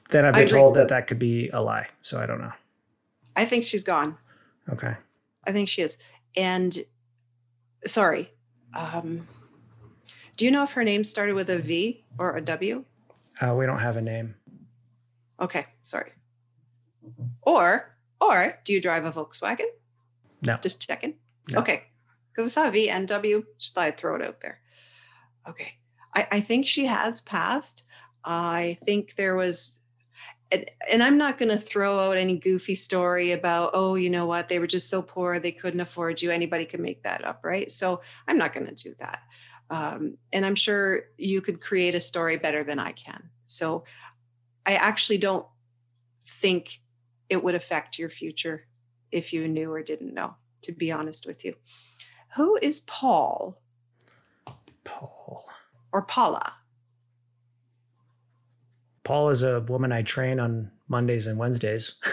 [0.10, 1.88] then I've been told that that could be a lie.
[2.02, 2.52] So I don't know.
[3.36, 4.18] I think she's gone.
[4.70, 4.96] Okay.
[5.46, 5.98] I think she is.
[6.36, 6.78] And
[7.86, 8.32] sorry,
[8.76, 9.28] um,
[10.36, 12.86] do you know if her name started with a V or a W?
[13.40, 14.36] Uh, we don't have a name.
[15.40, 16.12] Okay, sorry.
[17.44, 19.68] Or, or do you drive a Volkswagen?
[20.44, 20.58] No.
[20.58, 21.16] Just checking.
[21.52, 21.60] No.
[21.60, 21.84] Okay,
[22.32, 23.44] because I saw a V and W.
[23.58, 24.60] Just thought I'd throw it out there.
[25.48, 25.74] Okay,
[26.16, 27.86] I, I think she has passed.
[28.24, 29.80] I think there was
[30.52, 34.26] and, and, I'm not going to throw out any goofy story about, oh, you know
[34.26, 36.32] what, they were just so poor they couldn't afford you.
[36.32, 37.72] Anybody can make that up, right?
[37.72, 39.20] So I'm not going to do that.
[39.70, 43.30] Um, and I'm sure you could create a story better than I can.
[43.46, 43.84] So
[44.66, 45.46] I actually don't
[46.20, 46.82] think
[47.30, 48.66] it would affect your future
[49.12, 51.56] if you knew or didn't know, to be honest with you.
[52.36, 53.60] Who is Paul?
[54.84, 55.46] Paul.
[55.92, 56.54] Or Paula.
[59.04, 61.96] Paul is a woman I train on Mondays and Wednesdays.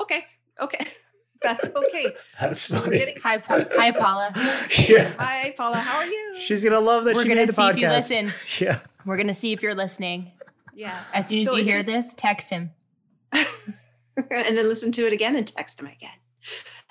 [0.00, 0.24] Okay.
[0.60, 0.84] Okay.
[1.42, 2.06] That's okay.
[2.40, 2.98] That's funny.
[2.98, 4.32] Getting, Hi, Pa- hi, Paula.
[4.88, 5.12] yeah.
[5.18, 5.76] hi, Paula.
[5.76, 6.34] How are you?
[6.40, 7.70] She's gonna love that We're she gonna made the see podcast.
[7.74, 8.32] if you listen.
[8.58, 8.78] Yeah.
[9.04, 10.32] We're gonna see if you're listening.
[10.74, 11.06] Yes.
[11.14, 12.70] As soon as So you hear just- this, text him.
[13.32, 16.10] and then listen to it again and text him again.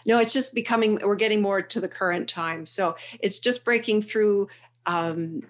[0.06, 2.66] No, it's just becoming, we're getting more to the current time.
[2.66, 4.48] So it's just breaking through
[4.86, 5.44] um,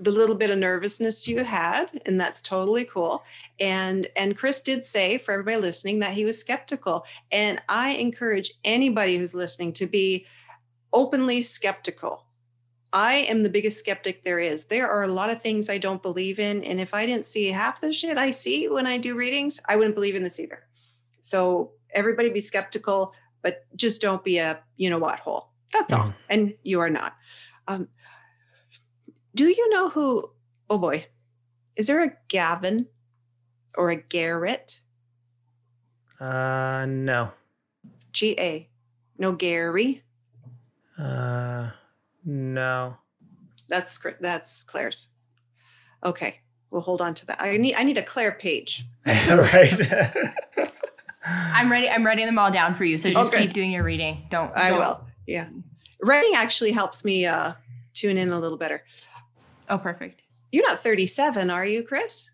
[0.00, 3.22] the little bit of nervousness you had, and that's totally cool.
[3.60, 7.04] And and Chris did say for everybody listening that he was skeptical.
[7.30, 10.26] And I encourage anybody who's listening to be
[10.92, 12.24] openly skeptical.
[12.92, 14.64] I am the biggest skeptic there is.
[14.64, 16.64] There are a lot of things I don't believe in.
[16.64, 19.76] And if I didn't see half the shit I see when I do readings, I
[19.76, 20.64] wouldn't believe in this either.
[21.20, 23.12] So everybody be skeptical,
[23.42, 25.50] but just don't be a you know what hole.
[25.72, 26.06] That's all.
[26.06, 26.14] Mhm.
[26.28, 27.16] And you are not.
[27.68, 27.88] Um,
[29.34, 30.30] do you know who?
[30.68, 31.06] Oh boy,
[31.76, 32.86] is there a Gavin
[33.76, 34.80] or a Garrett?
[36.18, 37.30] Uh, no.
[38.12, 38.68] G A.
[39.18, 40.02] No Gary.
[40.98, 41.70] Uh,
[42.24, 42.96] no.
[43.68, 45.10] That's that's Claire's.
[46.04, 47.40] Okay, we'll hold on to that.
[47.40, 48.84] I need I need a Claire page.
[49.06, 49.72] right.
[51.30, 51.88] I'm ready.
[51.88, 52.96] I'm writing them all down for you.
[52.96, 53.44] So just Okay.
[53.44, 54.26] keep doing your reading.
[54.30, 54.52] Don't.
[54.58, 55.06] I don't- will.
[55.26, 55.48] Yeah,
[56.02, 57.52] writing actually helps me uh,
[57.94, 58.82] tune in a little better.
[59.68, 60.22] Oh, perfect.
[60.50, 62.30] You're not 37, are you, Chris?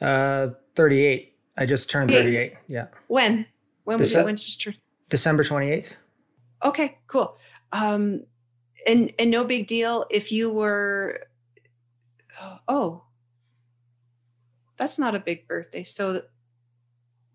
[0.00, 1.36] Uh, 38.
[1.56, 2.54] I just turned 38.
[2.66, 2.86] Yeah.
[3.06, 3.46] When?
[3.84, 4.24] When was Dece- it?
[4.24, 4.80] When did you turn?
[5.08, 5.96] December 28th.
[6.64, 7.36] Okay, cool.
[7.72, 8.24] Um,
[8.86, 11.20] and and no big deal if you were.
[12.66, 13.04] Oh,
[14.76, 15.84] that's not a big birthday.
[15.84, 16.22] So,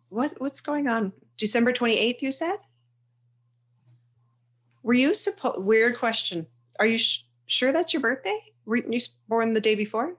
[0.10, 1.13] what what's going on?
[1.38, 2.58] December twenty eighth, you said.
[4.84, 5.60] Were you supposed?
[5.60, 6.48] Weird question.
[6.80, 8.39] Are you sh- sure that's your birthday?
[8.65, 10.17] Were you born the day before?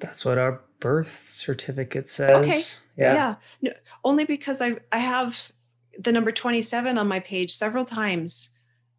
[0.00, 2.30] That's what our birth certificate says.
[2.30, 2.60] Okay.
[2.96, 3.36] Yeah.
[3.62, 3.72] No,
[4.04, 5.50] only because I I have
[5.98, 8.50] the number 27 on my page several times.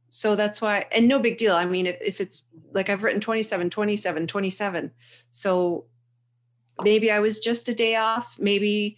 [0.10, 1.56] So that's why and no big deal.
[1.56, 4.92] I mean if, if it's like I've written 27 27 27.
[5.30, 5.86] So
[6.84, 8.98] maybe I was just a day off, maybe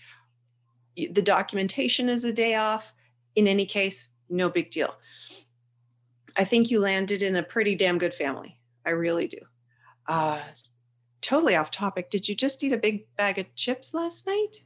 [1.12, 2.94] the documentation is a day off.
[3.36, 4.96] In any case, no big deal.
[6.36, 8.60] I think you landed in a pretty damn good family.
[8.86, 9.40] I really do.
[10.08, 10.40] Uh
[11.22, 12.10] totally off topic.
[12.10, 14.64] Did you just eat a big bag of chips last night?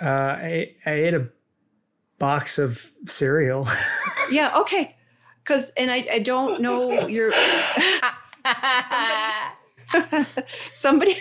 [0.00, 1.28] Uh, I, I ate a
[2.18, 3.66] box of cereal.
[4.30, 4.96] Yeah, okay.
[5.44, 7.32] Cause and I, I don't know your
[8.92, 9.24] somebody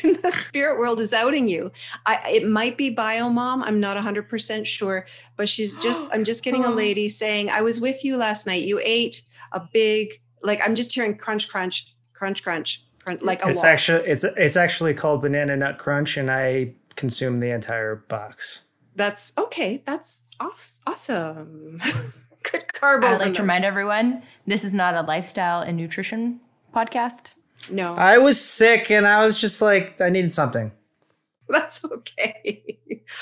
[0.04, 1.72] in the spirit world is outing you.
[2.06, 3.62] I it might be biomom.
[3.64, 5.06] I'm not 100% sure,
[5.36, 8.64] but she's just I'm just getting a lady saying, "I was with you last night.
[8.64, 13.50] You ate a big like I'm just hearing crunch crunch crunch crunch, crunch like a
[13.50, 13.66] it's wall.
[13.66, 18.62] actually it's it's actually called banana nut crunch, and I consumed the entire box.
[18.96, 19.84] That's okay.
[19.86, 21.80] That's off, awesome.
[22.52, 26.40] Good carb I'd like to remind everyone this is not a lifestyle and nutrition
[26.76, 27.34] podcast.
[27.70, 27.96] No.
[27.96, 30.72] I was sick, and I was just like, I needed something.
[31.50, 32.80] That's okay.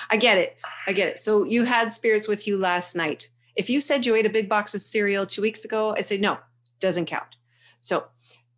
[0.10, 0.58] I get it.
[0.88, 1.20] I get it.
[1.20, 3.30] So you had spirits with you last night.
[3.56, 6.18] If you said you ate a big box of cereal two weeks ago, I say
[6.18, 6.38] no,
[6.80, 7.36] doesn't count.
[7.80, 8.06] So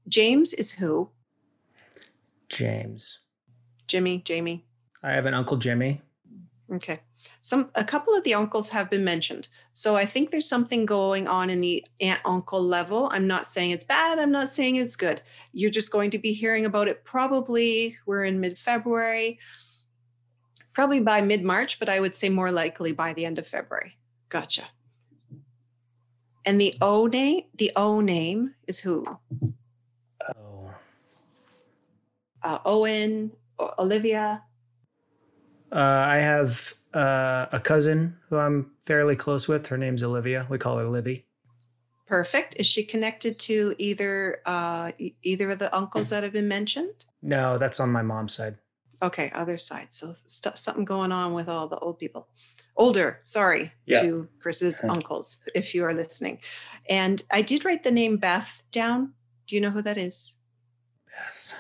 [0.08, 1.10] James is who?
[2.50, 3.20] James.
[3.88, 4.66] Jimmy, Jamie.
[5.04, 6.02] I have an uncle Jimmy.
[6.72, 7.00] Okay.
[7.42, 9.48] Some a couple of the uncles have been mentioned.
[9.74, 13.10] So I think there's something going on in the aunt uncle level.
[13.12, 15.22] I'm not saying it's bad, I'm not saying it's good.
[15.54, 19.40] You're just going to be hearing about it probably we're in mid-February.
[20.74, 23.98] Probably by mid-March, but I would say more likely by the end of February.
[24.30, 24.64] Gotcha.
[26.46, 29.06] And the O name, the O name is who?
[30.36, 30.72] Oh.
[32.42, 34.42] Uh, Owen, O- Olivia.
[35.72, 39.68] Uh, I have uh, a cousin who I'm fairly close with.
[39.68, 40.46] Her name's Olivia.
[40.50, 41.26] We call her Livy.
[42.08, 42.56] Perfect.
[42.60, 44.92] Is she connected to either uh,
[45.24, 47.06] either of the uncles that have been mentioned?
[47.22, 48.58] No, that's on my mom's side.
[49.02, 49.88] Okay, other side.
[49.94, 52.28] So stuff, something going on with all the old people.
[52.76, 54.02] Older, sorry, Yeah.
[54.02, 54.92] to Chris's Yeah.
[54.94, 56.40] uncles, if you are listening.
[56.90, 59.14] And I did write the name Beth down.
[59.48, 60.36] Do you know who that is?
[61.08, 61.54] Beth.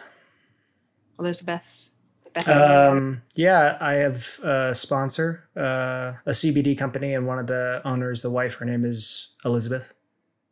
[1.19, 1.61] Elizabeth.
[2.47, 8.21] Um, yeah, I have a sponsor, uh, a CBD company, and one of the owners,
[8.21, 9.93] the wife, her name is Elizabeth.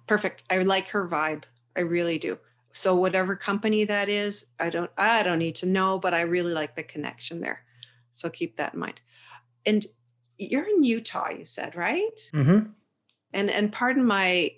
[0.07, 0.43] Perfect.
[0.49, 1.43] I like her vibe.
[1.77, 2.37] I really do.
[2.71, 6.53] So whatever company that is, I don't I don't need to know, but I really
[6.53, 7.63] like the connection there.
[8.11, 9.01] So keep that in mind.
[9.65, 9.85] And
[10.37, 12.19] you're in Utah, you said, right?
[12.33, 12.69] Mm-hmm.
[13.33, 14.51] and and pardon my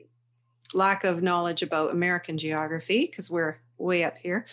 [0.73, 4.45] lack of knowledge about American geography because we're way up here.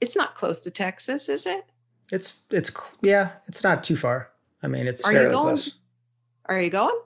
[0.00, 1.64] It's not close to Texas, is it?
[2.12, 2.70] It's it's
[3.02, 4.30] yeah, it's not too far.
[4.62, 5.32] I mean, it's Are you going?
[5.56, 5.74] close.
[6.46, 6.98] Are you going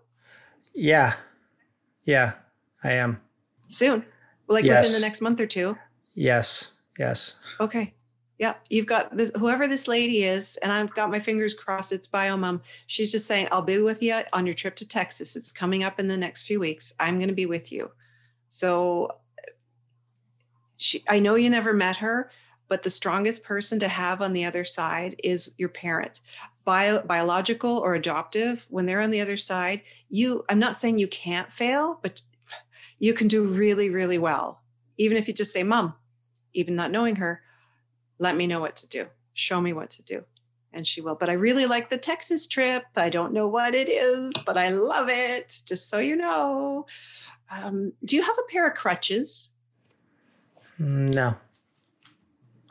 [0.75, 1.15] Yeah,
[2.05, 2.33] yeah,
[2.83, 3.21] I am.
[3.69, 4.05] soon?
[4.49, 4.85] Like Yes.
[4.85, 5.77] within the next month or two?
[6.15, 7.37] Yes, yes.
[7.61, 7.95] Okay.
[8.39, 12.09] Yeah, you've got this whoever this lady is, and I've got my fingers crossed it's
[12.09, 12.61] BioMom.
[12.89, 15.37] She's just saying, I'll be with you on your trip to Texas.
[15.37, 16.93] It's coming up in the next few weeks.
[16.99, 17.93] I'm gonna be with you.
[18.49, 19.11] So
[20.77, 22.31] she I know you never met her,
[22.69, 26.21] but the strongest person to have on the other side is your parent.
[26.65, 31.09] Bio, biological or adoptive, when they're on the other side, you I'm not saying you
[31.09, 32.23] can't fail, but
[32.99, 34.63] you can do really, really well.
[34.97, 35.95] Even if you just say, Mom,
[36.55, 37.43] even not knowing her,
[38.19, 39.07] let me know what to do.
[39.35, 40.25] Show me what to do.
[40.73, 41.15] And she will.
[41.15, 42.85] But I really like the Texas trip.
[42.97, 46.87] I don't know what it is, but I love it, just so you know.
[47.51, 49.53] Um, do you have a pair of crutches?
[50.81, 51.35] Mm, No,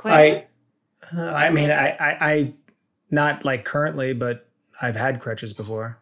[0.03, 0.47] Claire?
[1.11, 1.17] I.
[1.17, 2.53] Uh, I mean, I, I, I,
[3.11, 4.47] not like currently, but
[4.81, 5.97] I've had crutches before.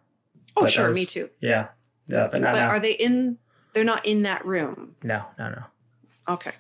[0.58, 1.30] oh, but sure, those- me too.
[1.40, 1.68] Yeah,
[2.08, 2.70] yeah, but not But now.
[2.70, 3.38] are they in?
[3.74, 4.96] They're not in that room.
[5.04, 5.64] no, no, no.
[6.28, 6.52] Okay.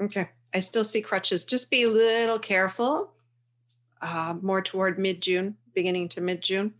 [0.00, 0.28] Okay.
[0.54, 1.44] I still see crutches.
[1.44, 3.12] Just be a little careful.
[4.00, 6.74] Uh, more toward mid June, beginning to mid June.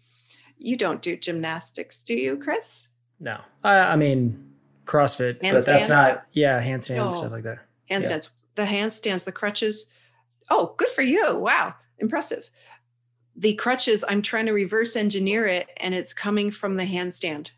[0.58, 2.88] You don't do gymnastics, do you, Chris?
[3.20, 4.52] No, I, I mean
[4.86, 6.24] CrossFit, but that's not.
[6.32, 7.08] Yeah, handstands No.
[7.08, 7.58] stuff like that.
[7.90, 8.30] Handstands.
[8.54, 9.92] The handstands, the crutches.
[10.48, 11.36] Oh, good for you.
[11.36, 11.74] Wow.
[11.98, 12.48] Impressive.
[13.36, 17.50] The crutches, I'm trying to reverse engineer it and it's coming from the handstand.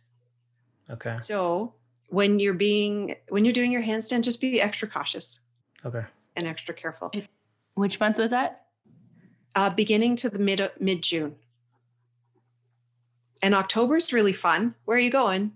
[0.90, 1.74] Okay, So
[2.08, 5.40] when you're being when you're doing your handstand, just be extra cautious
[5.84, 6.04] okay.
[6.34, 7.12] and extra careful.
[7.74, 8.64] Which month was that?
[9.54, 11.36] uh, beginning to the mid mid June.
[13.42, 14.74] And October's really fun.
[14.84, 15.52] Where are you going?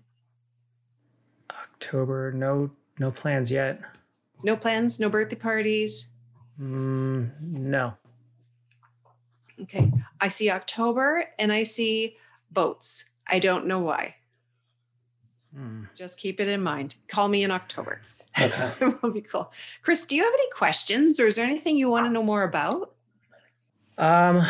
[1.83, 2.33] October.
[2.33, 3.81] No, no plans yet.
[4.45, 6.09] No plans, no birthday parties.
[6.61, 7.95] Mm, no.
[9.62, 9.90] Okay.
[10.21, 12.16] I see October and I see
[12.51, 13.07] boats.
[13.27, 14.14] I don't know why.
[15.57, 16.95] Mm, Just keep it in mind.
[17.09, 18.01] Call me in October.
[18.40, 18.73] Okay.
[18.81, 19.53] it will be cool.
[19.83, 22.45] Chris, do you have any questions or is there anything you want to know more
[22.45, 22.95] about?
[23.99, 24.40] Um,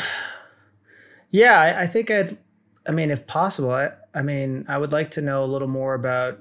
[1.30, 2.38] yeah, I, I think I'd.
[2.86, 3.90] I mean, if possible, I.
[4.14, 6.38] I mean, I would like to know a little more about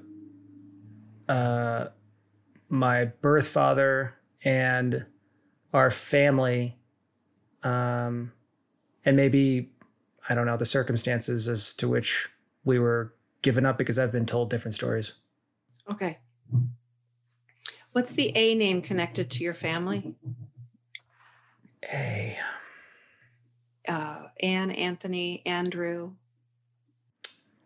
[1.32, 1.88] uh,
[2.68, 4.14] my birth father
[4.44, 5.06] and
[5.72, 6.76] our family,
[7.62, 8.32] um,
[9.06, 9.72] and maybe
[10.28, 12.28] I don't know the circumstances as to which
[12.64, 15.14] we were given up because I've been told different stories.
[15.90, 16.18] Okay.
[17.92, 20.14] What's the A name connected to your family?
[21.90, 22.38] A.
[23.88, 26.12] Uh, Anne, Anthony, Andrew.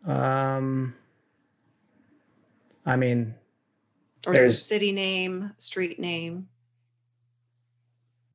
[0.07, 0.95] um,
[2.87, 3.35] I mean,
[4.27, 6.49] Or is it city name, street name?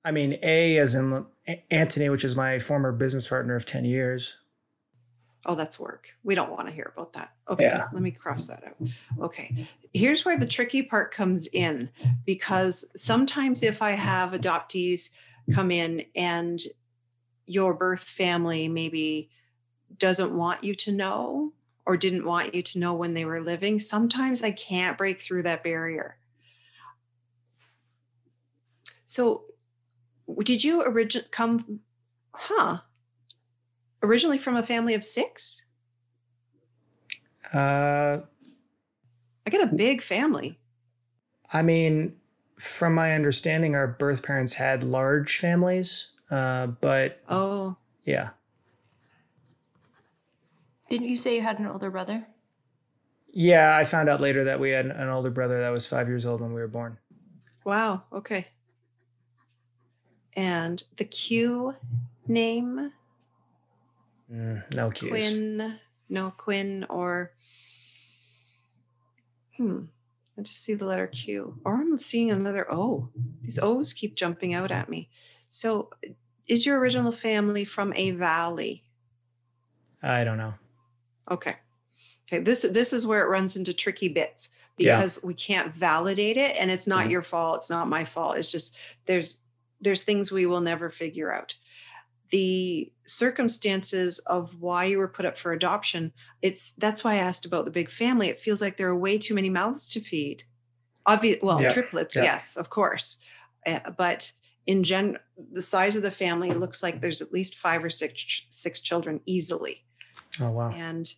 [0.04, 1.26] I mean, A as in
[1.70, 4.38] Anthony, which is my former business partner of 10 years.
[5.46, 6.08] Oh, that's work.
[6.24, 7.32] We don't want to hear about that.
[7.50, 7.88] Okay, Yeah.
[7.92, 8.76] let me cross that out.
[9.20, 11.90] Okay, here's where the tricky part comes in
[12.26, 15.10] because sometimes if I have adoptees
[15.54, 16.62] come in and
[17.48, 19.30] your birth family maybe
[19.98, 21.54] doesn't want you to know
[21.86, 25.44] or didn't want you to know when they were living, sometimes I can't break through
[25.44, 26.18] that barrier.
[29.06, 29.44] So,
[30.44, 31.82] did you origin come?
[32.34, 32.78] Huh?
[34.04, 35.66] Originally from a family of six?
[37.54, 38.20] Uh,
[39.46, 40.60] I got a big family.
[41.52, 42.16] I mean,
[42.58, 48.30] from my understanding, our birth parents had large families, uh, but Oh, yeah.
[50.92, 52.28] Didn't you say you had an older brother?
[53.32, 56.26] Yeah, I found out later that we had an older brother that was five years
[56.26, 56.98] old when we were born.
[57.64, 58.04] wow.
[58.12, 58.48] Okay.
[60.36, 61.76] And the Q
[62.28, 62.92] name,
[64.30, 65.10] Mm, no cues.
[65.12, 67.32] Quinn, no Quinn, or
[69.56, 69.84] hmm,
[70.38, 73.10] I just see the letter Q, or I'm seeing another O.
[73.42, 75.10] These O's keep jumping out at me.
[75.48, 75.90] So,
[76.48, 78.84] is your original family from a valley?
[80.04, 80.54] I don't know.
[81.32, 81.56] Okay.
[82.28, 82.44] Okay.
[82.44, 84.98] This this is where it runs into tricky bits Yeah.
[84.98, 87.12] because we can't validate it and it's not Mhm.
[87.12, 87.58] your fault.
[87.58, 88.38] It's not my fault.
[88.38, 89.42] It's just there's
[89.82, 91.56] there's things we will never figure out.
[92.30, 97.46] The circumstances of why you were put up for adoption, it that's why I asked
[97.46, 98.30] about the big family.
[98.30, 100.44] It feels like there are way too many mouths to feed.
[101.06, 101.72] Obvious well, Yeah.
[101.74, 102.24] triplets, Yeah.
[102.24, 103.18] yes, of course.
[103.66, 104.32] Uh, but
[104.68, 105.18] in gen
[105.52, 109.20] the size of the family looks like there's at least five or six six children
[109.26, 109.84] easily
[110.40, 110.70] Oh wow.
[110.72, 111.14] and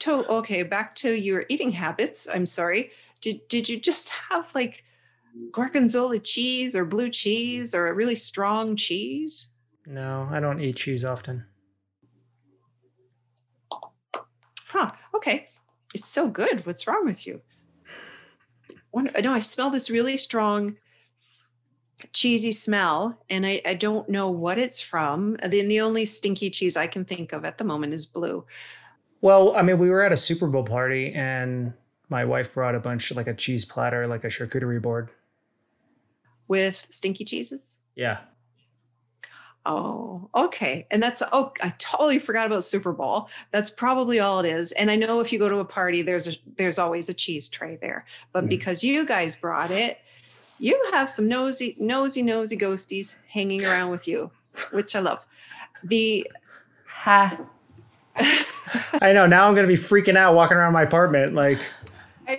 [0.00, 2.26] to okay, back to your eating habits.
[2.32, 2.90] I'm sorry.
[3.20, 4.84] Did did you just have like
[5.50, 9.48] gorgonzola cheese or blue cheese or a really strong cheese?
[9.86, 11.44] No, I don't eat cheese often.
[14.68, 14.90] Huh.
[15.14, 15.48] Okay.
[15.94, 16.66] It's so good.
[16.66, 17.40] What's wrong with you?
[19.14, 20.76] I know I smell this really strong
[22.12, 25.36] cheesy smell and I, I don't know what it's from.
[25.42, 28.44] Then the only stinky cheese I can think of at the moment is blue.
[29.26, 31.72] Well, I mean, we were at a Super Bowl party and
[32.08, 35.10] my wife brought a bunch like a cheese platter, like a charcuterie board.
[36.46, 37.78] With stinky cheeses?
[37.96, 38.20] Yeah.
[39.64, 40.86] Oh, okay.
[40.92, 43.28] And that's oh, I totally forgot about Super Bowl.
[43.50, 44.70] That's probably all it is.
[44.70, 47.48] And I know if you go to a party, there's a there's always a cheese
[47.48, 48.06] tray there.
[48.32, 48.48] But mm.
[48.48, 49.98] because you guys brought it,
[50.60, 54.30] you have some nosy, nosy, nosy ghosties hanging around with you,
[54.70, 55.26] which I love.
[55.82, 56.30] The
[56.86, 57.36] ha.
[58.18, 59.26] I know.
[59.26, 61.34] Now I'm going to be freaking out walking around my apartment.
[61.34, 61.58] Like,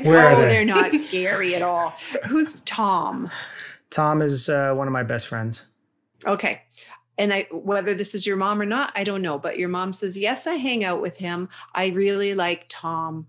[0.01, 0.47] where are they?
[0.49, 1.93] they're not scary at all.
[2.27, 3.29] Who's Tom?
[3.89, 5.65] Tom is uh, one of my best friends.
[6.25, 6.61] Okay.
[7.17, 9.39] And I, whether this is your mom or not, I don't know.
[9.39, 11.49] But your mom says, yes, I hang out with him.
[11.73, 13.27] I really like Tom.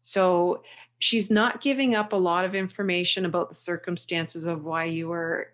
[0.00, 0.62] So
[0.98, 5.52] she's not giving up a lot of information about the circumstances of why you were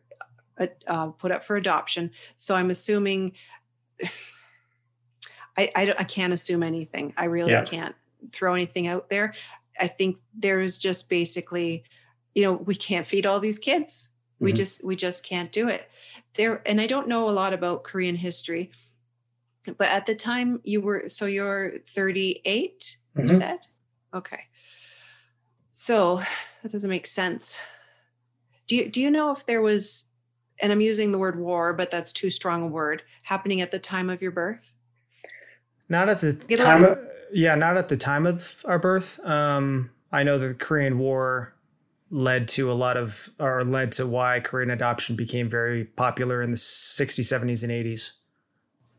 [0.58, 2.10] uh, uh, put up for adoption.
[2.36, 3.32] So I'm assuming,
[5.56, 7.12] I, I, I can't assume anything.
[7.16, 7.64] I really yeah.
[7.64, 7.94] can't
[8.32, 9.34] throw anything out there.
[9.80, 11.84] I think there's just basically,
[12.34, 14.10] you know, we can't feed all these kids.
[14.36, 14.44] Mm-hmm.
[14.44, 15.90] We just we just can't do it.
[16.34, 18.70] There, and I don't know a lot about Korean history,
[19.64, 22.96] but at the time you were so you're 38.
[23.16, 23.28] Mm-hmm.
[23.28, 23.60] You said,
[24.14, 24.44] okay.
[25.72, 26.22] So
[26.62, 27.60] that doesn't make sense.
[28.66, 30.06] Do you do you know if there was
[30.60, 33.78] and I'm using the word war, but that's too strong a word, happening at the
[33.78, 34.74] time of your birth?
[35.92, 36.98] Not at the time of,
[37.34, 39.20] yeah, not at the time of our birth.
[39.26, 41.54] Um, I know that the Korean War
[42.10, 46.50] led to a lot of or led to why Korean adoption became very popular in
[46.50, 48.12] the 60s, 70s, and 80s.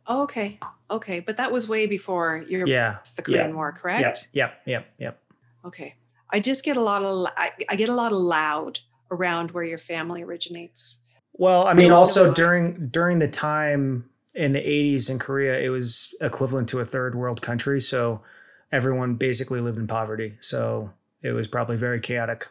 [0.05, 0.59] Oh, okay.
[0.91, 1.19] Okay.
[1.19, 2.97] But that was way before your yeah.
[3.15, 3.55] the Korean yeah.
[3.55, 4.27] War, correct?
[4.33, 4.53] Yep.
[4.67, 4.67] Yep.
[4.67, 4.93] Yep.
[4.99, 5.23] Yep.
[5.65, 5.95] Okay.
[6.29, 9.63] I just get a lot of I, I get a lot of loud around where
[9.63, 10.99] your family originates.
[11.31, 16.13] Well, I mean, also during during the time in the 80s in Korea, it was
[16.21, 18.21] equivalent to a third world country, so
[18.71, 20.36] everyone basically lived in poverty.
[20.41, 22.47] So it was probably very chaotic.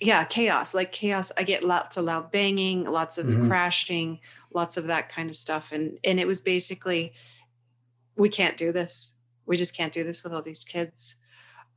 [0.00, 1.30] Yeah, chaos, like chaos.
[1.36, 3.48] I get lots of loud banging, lots of mm-hmm.
[3.48, 4.20] crashing,
[4.54, 7.12] lots of that kind of stuff, and and it was basically,
[8.16, 9.14] we can't do this.
[9.44, 11.16] We just can't do this with all these kids.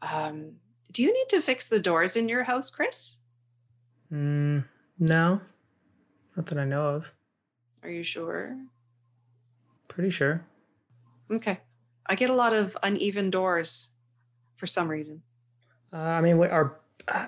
[0.02, 0.54] Um,
[0.94, 3.18] do you need to fix the doors in your house, Chris?
[4.10, 4.64] Mm,
[5.00, 5.42] no,
[6.38, 7.12] not that I know of.
[7.84, 8.58] Are you sure?
[9.98, 10.46] Pretty sure.
[11.32, 11.60] Okay.
[12.06, 13.94] I get a lot of uneven doors
[14.56, 15.24] for some reason.
[15.92, 16.80] Uh, I mean, we, our,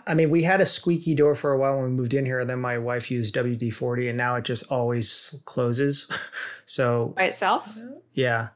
[0.05, 2.41] I mean, we had a squeaky door for a while when we moved in here.
[2.41, 6.07] And then my wife used WD forty, and now it just always closes.
[6.67, 7.75] so by itself.
[8.13, 8.49] Yeah.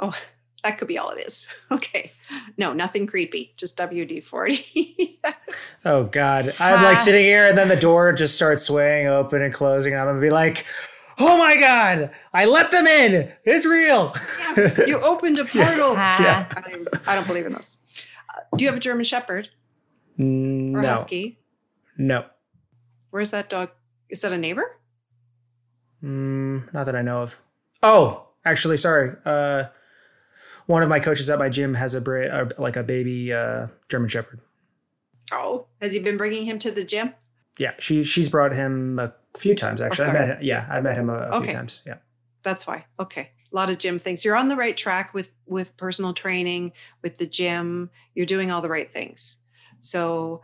[0.00, 0.18] Oh,
[0.64, 1.46] that could be all it is.
[1.70, 2.10] Okay.
[2.56, 3.54] No, nothing creepy.
[3.56, 5.20] Just WD 40.
[5.84, 6.52] oh, God.
[6.58, 9.92] I'm like sitting here and then the door just starts swaying open and closing.
[9.92, 10.66] And I'm going to be like,
[11.18, 13.32] oh my God, I let them in.
[13.44, 14.14] It's real.
[14.56, 15.94] Yeah, you opened a portal.
[15.94, 16.22] yeah.
[16.22, 16.48] yeah.
[16.56, 17.78] I, don't, I, don't, believe in those.
[18.28, 19.48] Uh, do you have a German Shepherd?
[20.18, 20.88] Mm, or no.
[20.88, 21.38] Husky?
[21.96, 22.24] No.
[23.10, 23.70] Where's that dog?
[24.08, 24.76] Is that a neighbor?
[26.02, 27.38] Mm, not that I know of.
[27.82, 29.16] Oh, actually, sorry.
[29.24, 29.64] Uh,
[30.66, 33.68] one of my coaches at my gym has a bra- uh, like a baby uh,
[33.88, 34.40] German Shepherd.
[35.32, 37.14] Oh, has he been bringing him to the gym?
[37.58, 40.06] Yeah, she she's brought him a few times actually.
[40.06, 41.48] Oh, I met him, yeah, I met him a, a okay.
[41.48, 41.82] few times.
[41.86, 41.96] Yeah,
[42.42, 42.86] that's why.
[42.98, 44.24] Okay, a lot of gym things.
[44.24, 46.72] You're on the right track with with personal training,
[47.02, 47.90] with the gym.
[48.14, 49.38] You're doing all the right things.
[49.80, 50.42] So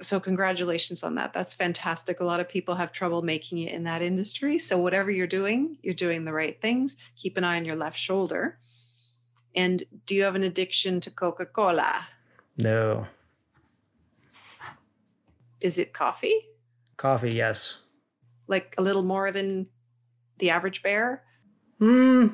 [0.00, 3.84] so congratulations on that that's fantastic a lot of people have trouble making it in
[3.84, 7.64] that industry so whatever you're doing you're doing the right things keep an eye on
[7.64, 8.58] your left shoulder
[9.54, 12.06] and do you have an addiction to Coca Cola?
[12.58, 13.06] No.
[15.60, 16.48] Is it coffee?
[16.96, 17.78] Coffee, yes.
[18.46, 19.66] Like a little more than
[20.38, 21.22] the average bear?
[21.78, 22.28] Hmm.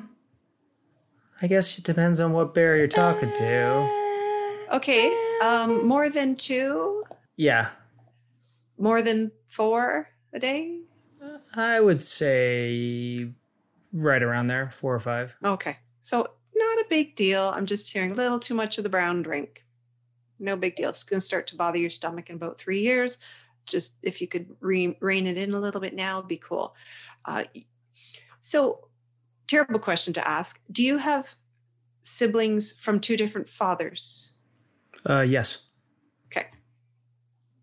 [1.41, 4.67] I guess it depends on what bear you're talking to.
[4.73, 5.11] Okay.
[5.43, 7.03] Um, more than two?
[7.35, 7.69] Yeah.
[8.77, 10.81] More than four a day?
[11.55, 13.29] I would say
[13.91, 15.35] right around there, four or five.
[15.43, 15.77] Okay.
[16.01, 17.51] So not a big deal.
[17.53, 19.65] I'm just hearing a little too much of the brown drink.
[20.39, 20.89] No big deal.
[20.89, 23.19] It's going to start to bother your stomach in about three years.
[23.65, 26.75] Just if you could re- rein it in a little bit now, be cool.
[27.25, 27.43] Uh,
[28.39, 28.87] so,
[29.47, 30.59] terrible question to ask.
[30.71, 31.35] Do you have
[32.01, 34.31] siblings from two different fathers?
[35.07, 35.65] Uh, yes.
[36.27, 36.47] Okay.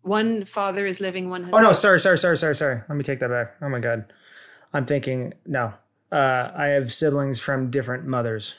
[0.01, 1.53] One father is living, one has.
[1.53, 2.81] Oh no, sorry, sorry, sorry, sorry, sorry.
[2.87, 3.55] Let me take that back.
[3.61, 4.11] Oh my god,
[4.73, 5.73] I'm thinking no.
[6.11, 8.55] Uh, I have siblings from different mothers.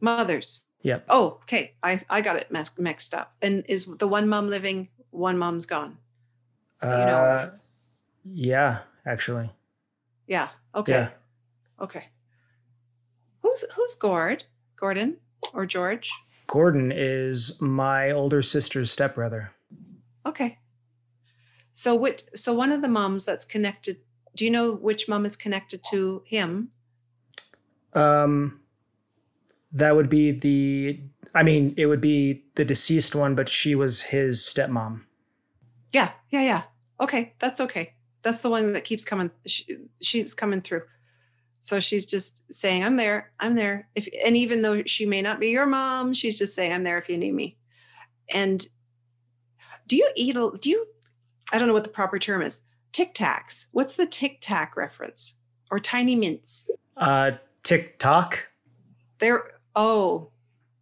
[0.00, 0.64] Mothers.
[0.82, 1.06] Yep.
[1.08, 1.74] Oh, okay.
[1.82, 3.34] I I got it mixed up.
[3.42, 4.88] And is the one mom living?
[5.10, 5.98] One mom's gone.
[6.82, 7.50] Uh, you know.
[8.24, 9.50] Yeah, actually.
[10.26, 10.48] Yeah.
[10.74, 10.92] Okay.
[10.92, 11.08] Yeah.
[11.80, 12.08] Okay.
[13.42, 14.44] Who's who's Gord?
[14.76, 15.16] Gordon
[15.52, 16.10] or George?
[16.46, 19.52] Gordon is my older sister's stepbrother.
[20.26, 20.58] Okay.
[21.72, 23.98] So which so one of the moms that's connected
[24.36, 26.70] do you know which mom is connected to him?
[27.94, 28.60] Um
[29.72, 31.00] that would be the
[31.34, 35.02] I mean, it would be the deceased one, but she was his stepmom.
[35.92, 36.62] Yeah, yeah, yeah.
[37.00, 37.94] Okay, that's okay.
[38.22, 39.30] That's the one that keeps coming.
[39.46, 39.66] She,
[40.02, 40.82] she's coming through.
[41.58, 43.32] So she's just saying, "I'm there.
[43.40, 46.72] I'm there." If and even though she may not be your mom, she's just saying,
[46.72, 47.56] "I'm there if you need me."
[48.32, 48.66] And
[49.86, 50.36] do you eat?
[50.36, 50.86] A, do you?
[51.52, 52.62] I don't know what the proper term is.
[52.92, 53.66] Tic Tacs.
[53.72, 55.34] What's the Tic Tac reference?
[55.70, 56.68] Or Tiny Mints?
[56.96, 57.32] Uh,
[57.62, 58.48] Tic TikTok.
[59.18, 59.44] There.
[59.76, 60.30] Oh,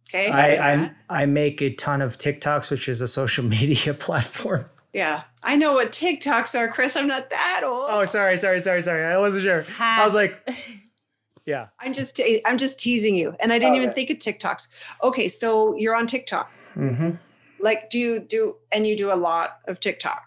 [0.07, 0.29] okay.
[0.29, 4.65] I I, I make a ton of TikToks, which is a social media platform.
[4.93, 6.95] Yeah, I know what TikToks are, Chris.
[6.95, 7.85] I'm not that old.
[7.89, 9.05] Oh, sorry, sorry, sorry, sorry.
[9.05, 9.65] I wasn't sure.
[9.79, 10.35] I was like,
[11.45, 11.67] yeah.
[11.79, 14.69] I'm just, te- I'm just teasing you, and I didn't even think of TikToks.
[15.03, 16.51] Okay, so you're on TikTok.
[16.75, 17.11] Mm-hmm.
[17.59, 20.23] Like, do you do, and you do a lot of TikTok?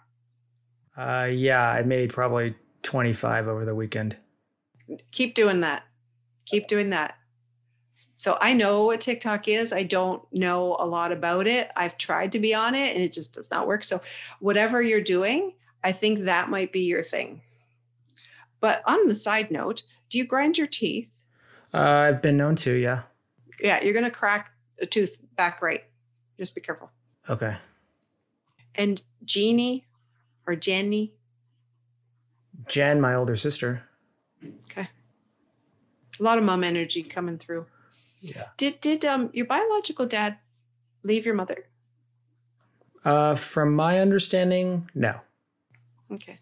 [0.95, 4.15] Uh, yeah, I made probably 25 over the weekend.
[5.11, 5.83] Keep doing that.
[6.45, 7.15] Keep doing that.
[8.23, 9.73] So I know what TikTok is.
[9.73, 11.69] I don't know a lot about it.
[11.75, 13.83] I've tried to be on it and it just does not work.
[13.83, 13.99] So
[14.39, 17.41] whatever you're doing, I think that might be your thing.
[18.61, 21.11] But on the side note, do you grind your teeth?
[21.73, 23.01] Uh, I've been known to, yeah.
[23.59, 25.83] Yeah, you're going to crack a tooth back right.
[26.39, 26.91] Just be careful.
[27.29, 27.57] Okay.
[28.75, 29.85] And Jeannie
[30.47, 31.13] or Jenny?
[32.69, 33.83] Jen, my older sister.
[34.71, 34.87] Okay.
[36.21, 37.65] A lot of mom energy coming through.
[38.23, 38.45] Yeah.
[38.55, 40.37] Did did um your biological dad
[41.03, 41.67] leave your mother?
[43.03, 45.19] Uh, from my understanding, no.
[46.09, 46.39] Okay.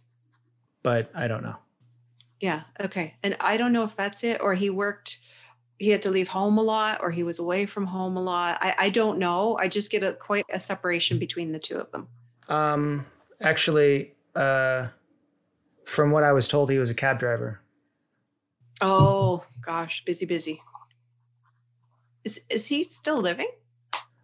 [0.84, 1.58] But I don't know.
[2.40, 2.62] Yeah.
[2.80, 3.16] Okay.
[3.24, 5.20] And I don't know if that's it or he worked.
[5.80, 8.60] He had to leave home a lot, or he was away from home a lot.
[8.62, 9.58] I, I don't know.
[9.58, 12.08] I just get a quite a separation between the two of them.
[12.48, 13.08] Um,
[13.42, 14.90] actually, uh,
[15.86, 17.62] from what I was told, he was a cab driver.
[18.80, 20.62] Oh gosh, busy, busy.
[22.24, 23.50] Is is he still living?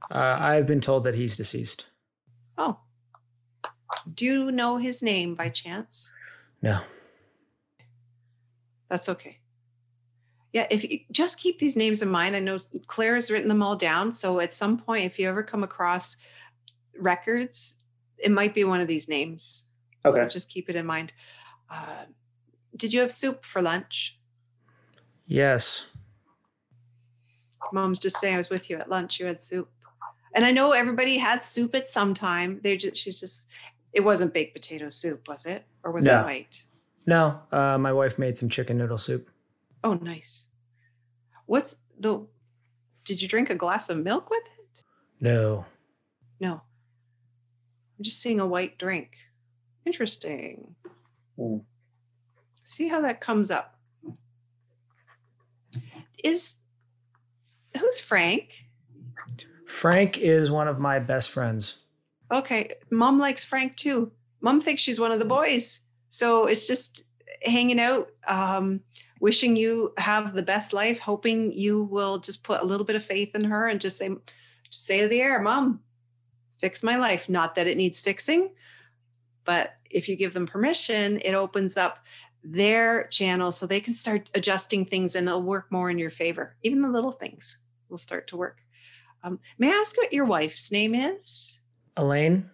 [0.10, 1.88] Uh, I've been told that he's deceased.
[2.58, 2.80] Oh.
[4.14, 6.12] Do you know his name by chance?
[6.62, 6.80] No.
[8.90, 9.40] That's okay.
[10.54, 13.62] Yeah, if you just keep these names in mind, I know Claire has written them
[13.62, 14.14] all down.
[14.14, 16.18] So at some point, if you ever come across
[16.98, 17.84] records,
[18.18, 19.66] it might be one of these names.
[20.06, 20.18] Okay.
[20.18, 21.12] So just keep it in mind.
[21.70, 22.06] Uh,
[22.76, 24.18] did you have soup for lunch?
[25.26, 25.86] Yes.
[27.72, 29.20] Mom's just saying I was with you at lunch.
[29.20, 29.70] You had soup.
[30.34, 32.60] And I know everybody has soup at some time.
[32.64, 33.50] They just she's just
[33.94, 35.66] it wasn't baked potato soup, was it?
[35.84, 36.22] Or was no.
[36.22, 36.64] it white?
[37.06, 37.40] No.
[37.52, 39.30] Uh, my wife made some chicken noodle soup.
[39.84, 40.48] Oh, nice.
[41.46, 42.28] What's the
[43.06, 44.84] did you drink a glass of milk with it?
[45.22, 45.66] No.
[46.40, 46.54] No.
[46.54, 49.16] I'm just seeing a white drink.
[49.86, 50.76] Interesting.
[51.40, 51.64] Mm.
[52.66, 53.80] See how that comes up.
[56.24, 56.56] Is
[57.78, 58.68] who's Frank?
[59.68, 61.76] Frank is one of my best friends.
[62.32, 62.70] Okay.
[62.90, 64.12] Mom likes Frank too.
[64.42, 65.82] Mom thinks she's one of the boys.
[66.10, 67.04] So it's just
[67.44, 68.82] hanging out, um,
[69.20, 73.04] wishing you have the best life, hoping you will just put a little bit of
[73.04, 74.10] faith in her and just say,
[74.70, 75.82] just say to the air, Mom,
[76.60, 77.28] fix my life.
[77.28, 78.54] Not that it needs fixing,
[79.44, 82.06] but if you give them permission, it opens up
[82.44, 86.56] their channel so they can start adjusting things and it'll work more in your favor,
[86.64, 87.58] even the little things
[87.90, 88.58] will start to work.
[89.24, 91.60] Um, may I ask what your wife's name is?
[91.96, 92.50] Elaine.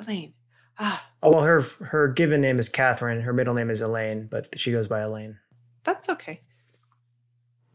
[0.00, 0.34] Elaine.
[0.78, 1.06] Ah.
[1.22, 3.20] Oh well, her her given name is Catherine.
[3.20, 5.38] Her middle name is Elaine, but she goes by Elaine.
[5.84, 6.40] That's okay.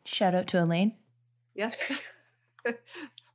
[0.05, 0.95] Shout out to Elaine.
[1.53, 1.81] Yes.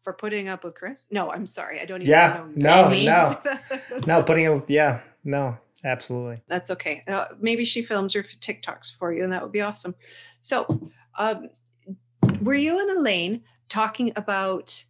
[0.01, 1.07] For putting up with Chris?
[1.11, 1.81] No, I'm sorry.
[1.81, 2.89] I don't even yeah, know.
[2.89, 4.23] No, no, no.
[4.23, 4.71] Putting up.
[4.71, 5.59] Yeah, no.
[5.85, 6.43] Absolutely.
[6.47, 7.03] That's okay.
[7.09, 9.95] Uh, maybe she films your TikToks for you, and that would be awesome.
[10.41, 11.49] So, um,
[12.41, 14.85] were you and Elaine talking about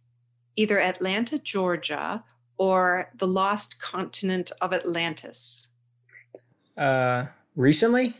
[0.55, 2.23] either Atlanta, Georgia,
[2.57, 5.67] or the lost continent of Atlantis?
[6.77, 7.25] Uh,
[7.55, 8.15] recently,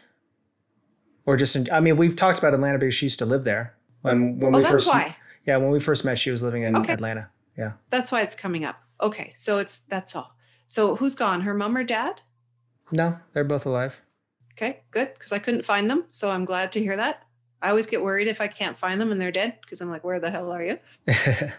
[1.26, 3.76] or just in, I mean, we've talked about Atlanta because she used to live there
[4.02, 4.88] when when oh, we that's first.
[4.90, 5.16] Why.
[5.46, 6.94] Yeah, when we first met, she was living in okay.
[6.94, 7.30] Atlanta.
[7.58, 7.74] Yeah.
[7.90, 8.82] That's why it's coming up.
[9.02, 10.36] Okay, so it's that's all.
[10.66, 11.42] So who's gone?
[11.42, 12.22] Her mom or dad?
[12.92, 14.02] No, they're both alive.
[14.54, 15.14] Okay, good.
[15.14, 17.24] Because I couldn't find them, so I'm glad to hear that.
[17.62, 20.04] I always get worried if I can't find them and they're dead because I'm like,
[20.04, 20.80] where the hell are you?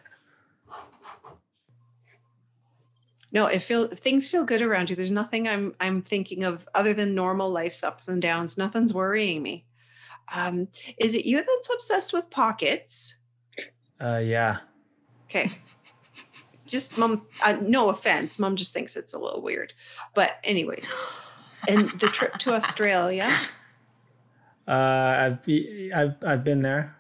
[3.32, 4.96] no, it feel things feel good around you.
[4.96, 8.59] There's nothing I'm I'm thinking of other than normal life's ups and downs.
[8.59, 9.64] Nothing's worrying me.
[10.32, 13.16] Um, is it you that's obsessed with pockets?
[14.00, 14.59] Uh, yeah.
[15.28, 15.50] Okay.
[16.66, 17.26] Just mom.
[17.44, 19.74] Uh, no offense, mom just thinks it's a little weird.
[20.14, 20.90] But anyways,
[21.68, 23.30] and the trip to Australia.
[24.66, 25.38] Uh, I've
[25.94, 26.96] I've I've been there.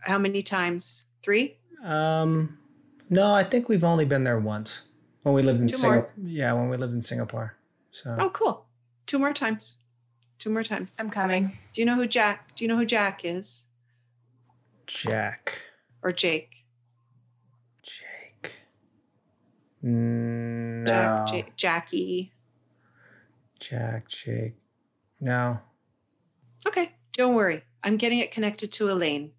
[0.00, 1.04] How many times?
[1.22, 1.56] Three.
[1.84, 2.58] Um,
[3.10, 4.82] no, I think we've only been there once
[5.22, 6.12] when we lived in Singapore.
[6.22, 7.56] Yeah, when we lived in Singapore.
[7.90, 8.14] So.
[8.18, 8.66] Oh, cool.
[9.06, 9.78] Two more times.
[10.38, 10.96] Two more times.
[10.98, 11.56] I'm coming.
[11.72, 12.54] Do you know who Jack?
[12.56, 13.66] Do you know who Jack is?
[14.86, 15.62] Jack.
[16.02, 16.64] Or Jake.
[17.82, 18.56] Jake.
[19.82, 20.84] No.
[20.86, 22.32] Jack, J- Jackie.
[23.60, 24.54] Jack, Jake.
[25.20, 25.58] No.
[26.66, 27.62] Okay, don't worry.
[27.82, 29.32] I'm getting it connected to Elaine.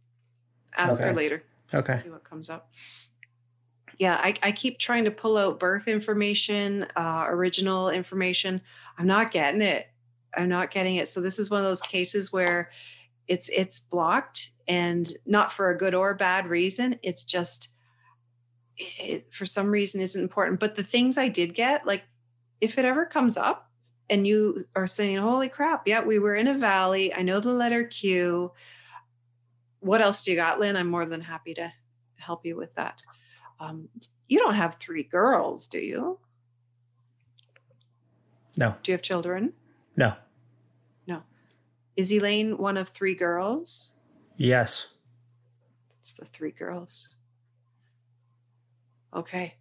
[0.76, 1.09] Ask okay.
[1.09, 1.43] her later.
[1.74, 1.99] Okay.
[1.99, 2.71] See what comes up.
[3.97, 8.61] Yeah, I, I keep trying to pull out birth information, uh, original information.
[8.97, 9.88] I'm not getting it.
[10.36, 11.07] I'm not getting it.
[11.07, 12.71] So this is one of those cases where
[13.28, 16.99] it's it's blocked and not for a good or bad reason.
[17.03, 17.69] It's just
[18.78, 20.59] it, for some reason isn't important.
[20.59, 22.03] But the things I did get, like
[22.61, 23.69] if it ever comes up
[24.10, 25.88] and you are saying, "Holy crap!
[25.88, 27.14] Yeah, we were in a valley.
[27.14, 28.51] I know the letter Q."
[29.80, 30.78] What else do you got, Lynn?
[30.78, 31.72] I'm more than happy to
[32.18, 33.01] help you with that.
[33.60, 33.89] Um,
[34.28, 36.20] you don't have three girls, do you?
[38.58, 38.76] No.
[38.82, 39.54] Do you have children?
[39.95, 40.14] No.
[41.08, 41.24] No.
[41.95, 43.91] Is Elaine one of three girls?
[44.38, 44.88] Yes.
[45.99, 47.16] It's the three girls.
[49.14, 49.56] Okay.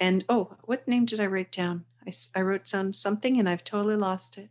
[0.00, 1.84] And oh, what name did I write down?
[2.06, 4.50] I, I wrote down something and I've totally lost it.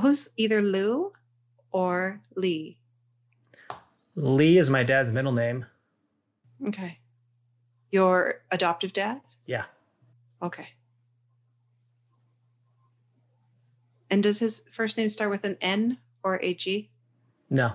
[0.00, 1.12] Who's either Lou
[1.70, 2.78] or Lee?
[4.16, 5.66] Lee is my dad's middle name.
[6.66, 6.98] Okay.
[7.90, 9.20] Your adoptive dad?
[9.46, 9.64] Yeah.
[10.42, 10.68] Okay.
[14.10, 16.90] And does his first name start with an N or a G?
[17.50, 17.72] No.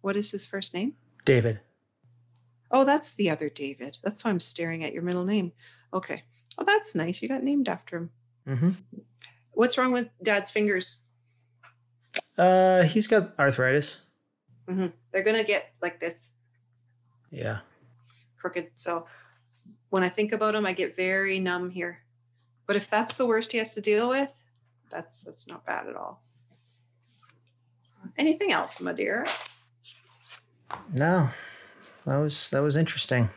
[0.00, 0.94] What is his first name?
[1.24, 1.60] David.
[2.70, 3.98] Oh, that's the other David.
[4.02, 5.52] That's why I'm staring at your middle name.
[5.92, 6.24] Okay.
[6.58, 7.22] Oh, that's nice.
[7.22, 8.10] You got named after him.
[8.48, 8.70] Mm-hmm.
[9.52, 11.02] What's wrong with dad's fingers?
[12.36, 14.02] Uh, he's got arthritis.
[14.68, 14.86] Mm-hmm.
[15.10, 16.30] They're gonna get like this.
[17.30, 17.58] Yeah.
[18.38, 18.70] Crooked.
[18.74, 19.06] So
[19.90, 22.02] when I think about him, I get very numb here.
[22.66, 24.32] But if that's the worst he has to deal with,
[24.90, 26.22] that's that's not bad at all.
[28.16, 29.26] Anything else, my dear?
[30.92, 31.28] No,
[32.06, 33.28] that was that was interesting.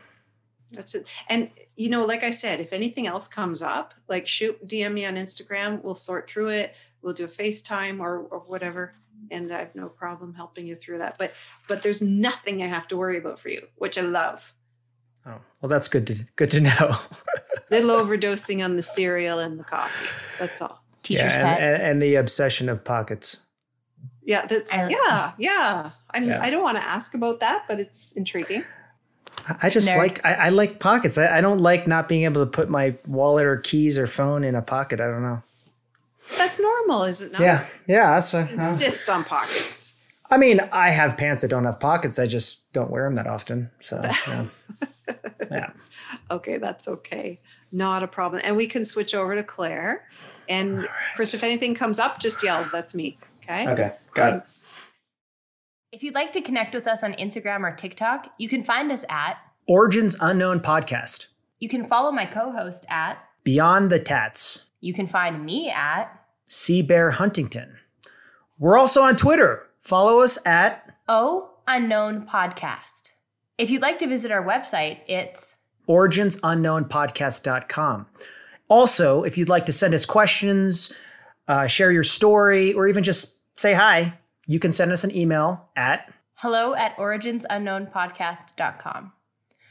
[0.72, 1.06] That's it.
[1.28, 5.06] And you know, like I said, if anything else comes up, like shoot DM me
[5.06, 5.82] on Instagram.
[5.82, 6.74] We'll sort through it.
[7.02, 8.94] We'll do a FaceTime or or whatever.
[9.30, 11.16] And I have no problem helping you through that.
[11.18, 11.32] But
[11.68, 14.54] but there's nothing I have to worry about for you, which I love.
[15.24, 16.96] Oh, well, that's good to good to know.
[17.70, 20.08] Little overdosing on the cereal and the coffee.
[20.38, 21.62] That's all teacher's yeah, and, pet.
[21.62, 23.38] And, and, the obsession of pockets.
[24.24, 25.90] Yeah, that's yeah, yeah.
[26.10, 26.42] I mean, yeah.
[26.42, 28.64] I don't want to ask about that, but it's intriguing.
[29.48, 29.98] I just Nerd.
[29.98, 31.18] like I, I, like pockets.
[31.18, 34.44] I, I don't like not being able to put my wallet or keys or phone
[34.44, 35.00] in a pocket.
[35.00, 35.42] I don't know.
[36.36, 37.40] That's normal, is it not?
[37.40, 38.14] Yeah, yeah.
[38.14, 39.96] That's a, insist uh, on pockets.
[40.28, 42.18] I mean, I have pants that don't have pockets.
[42.18, 43.70] I just don't wear them that often.
[43.80, 44.46] So yeah.
[45.50, 45.70] yeah.
[46.30, 47.40] Okay, that's okay.
[47.70, 48.42] Not a problem.
[48.44, 50.08] And we can switch over to Claire.
[50.48, 50.88] And right.
[51.14, 52.68] Chris, if anything comes up, just yell.
[52.72, 53.18] That's me.
[53.44, 53.68] Okay.
[53.68, 53.92] Okay.
[54.14, 54.42] Got it.
[55.96, 59.02] If you'd like to connect with us on Instagram or TikTok, you can find us
[59.08, 61.28] at Origins Unknown Podcast.
[61.58, 64.64] You can follow my co host at Beyond the Tats.
[64.82, 66.10] You can find me at
[66.44, 67.78] Sea Bear Huntington.
[68.58, 69.62] We're also on Twitter.
[69.80, 73.12] Follow us at O Unknown Podcast.
[73.56, 75.56] If you'd like to visit our website, it's
[75.88, 78.06] originsunknownpodcast.com.
[78.68, 80.92] Also, if you'd like to send us questions,
[81.48, 84.12] uh, share your story, or even just say hi,
[84.46, 89.12] you can send us an email at hello at originsunknownpodcast.com.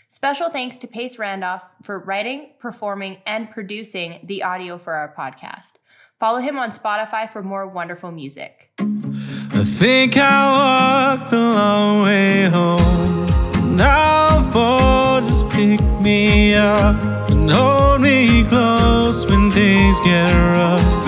[0.09, 5.73] Special thanks to Pace Randolph for writing, performing, and producing the audio for our podcast.
[6.19, 8.71] Follow him on Spotify for more wonderful music.
[8.79, 13.75] I think I walked the long way home.
[13.75, 16.95] Now fall, just pick me up
[17.29, 21.04] and hold me close when things get rough.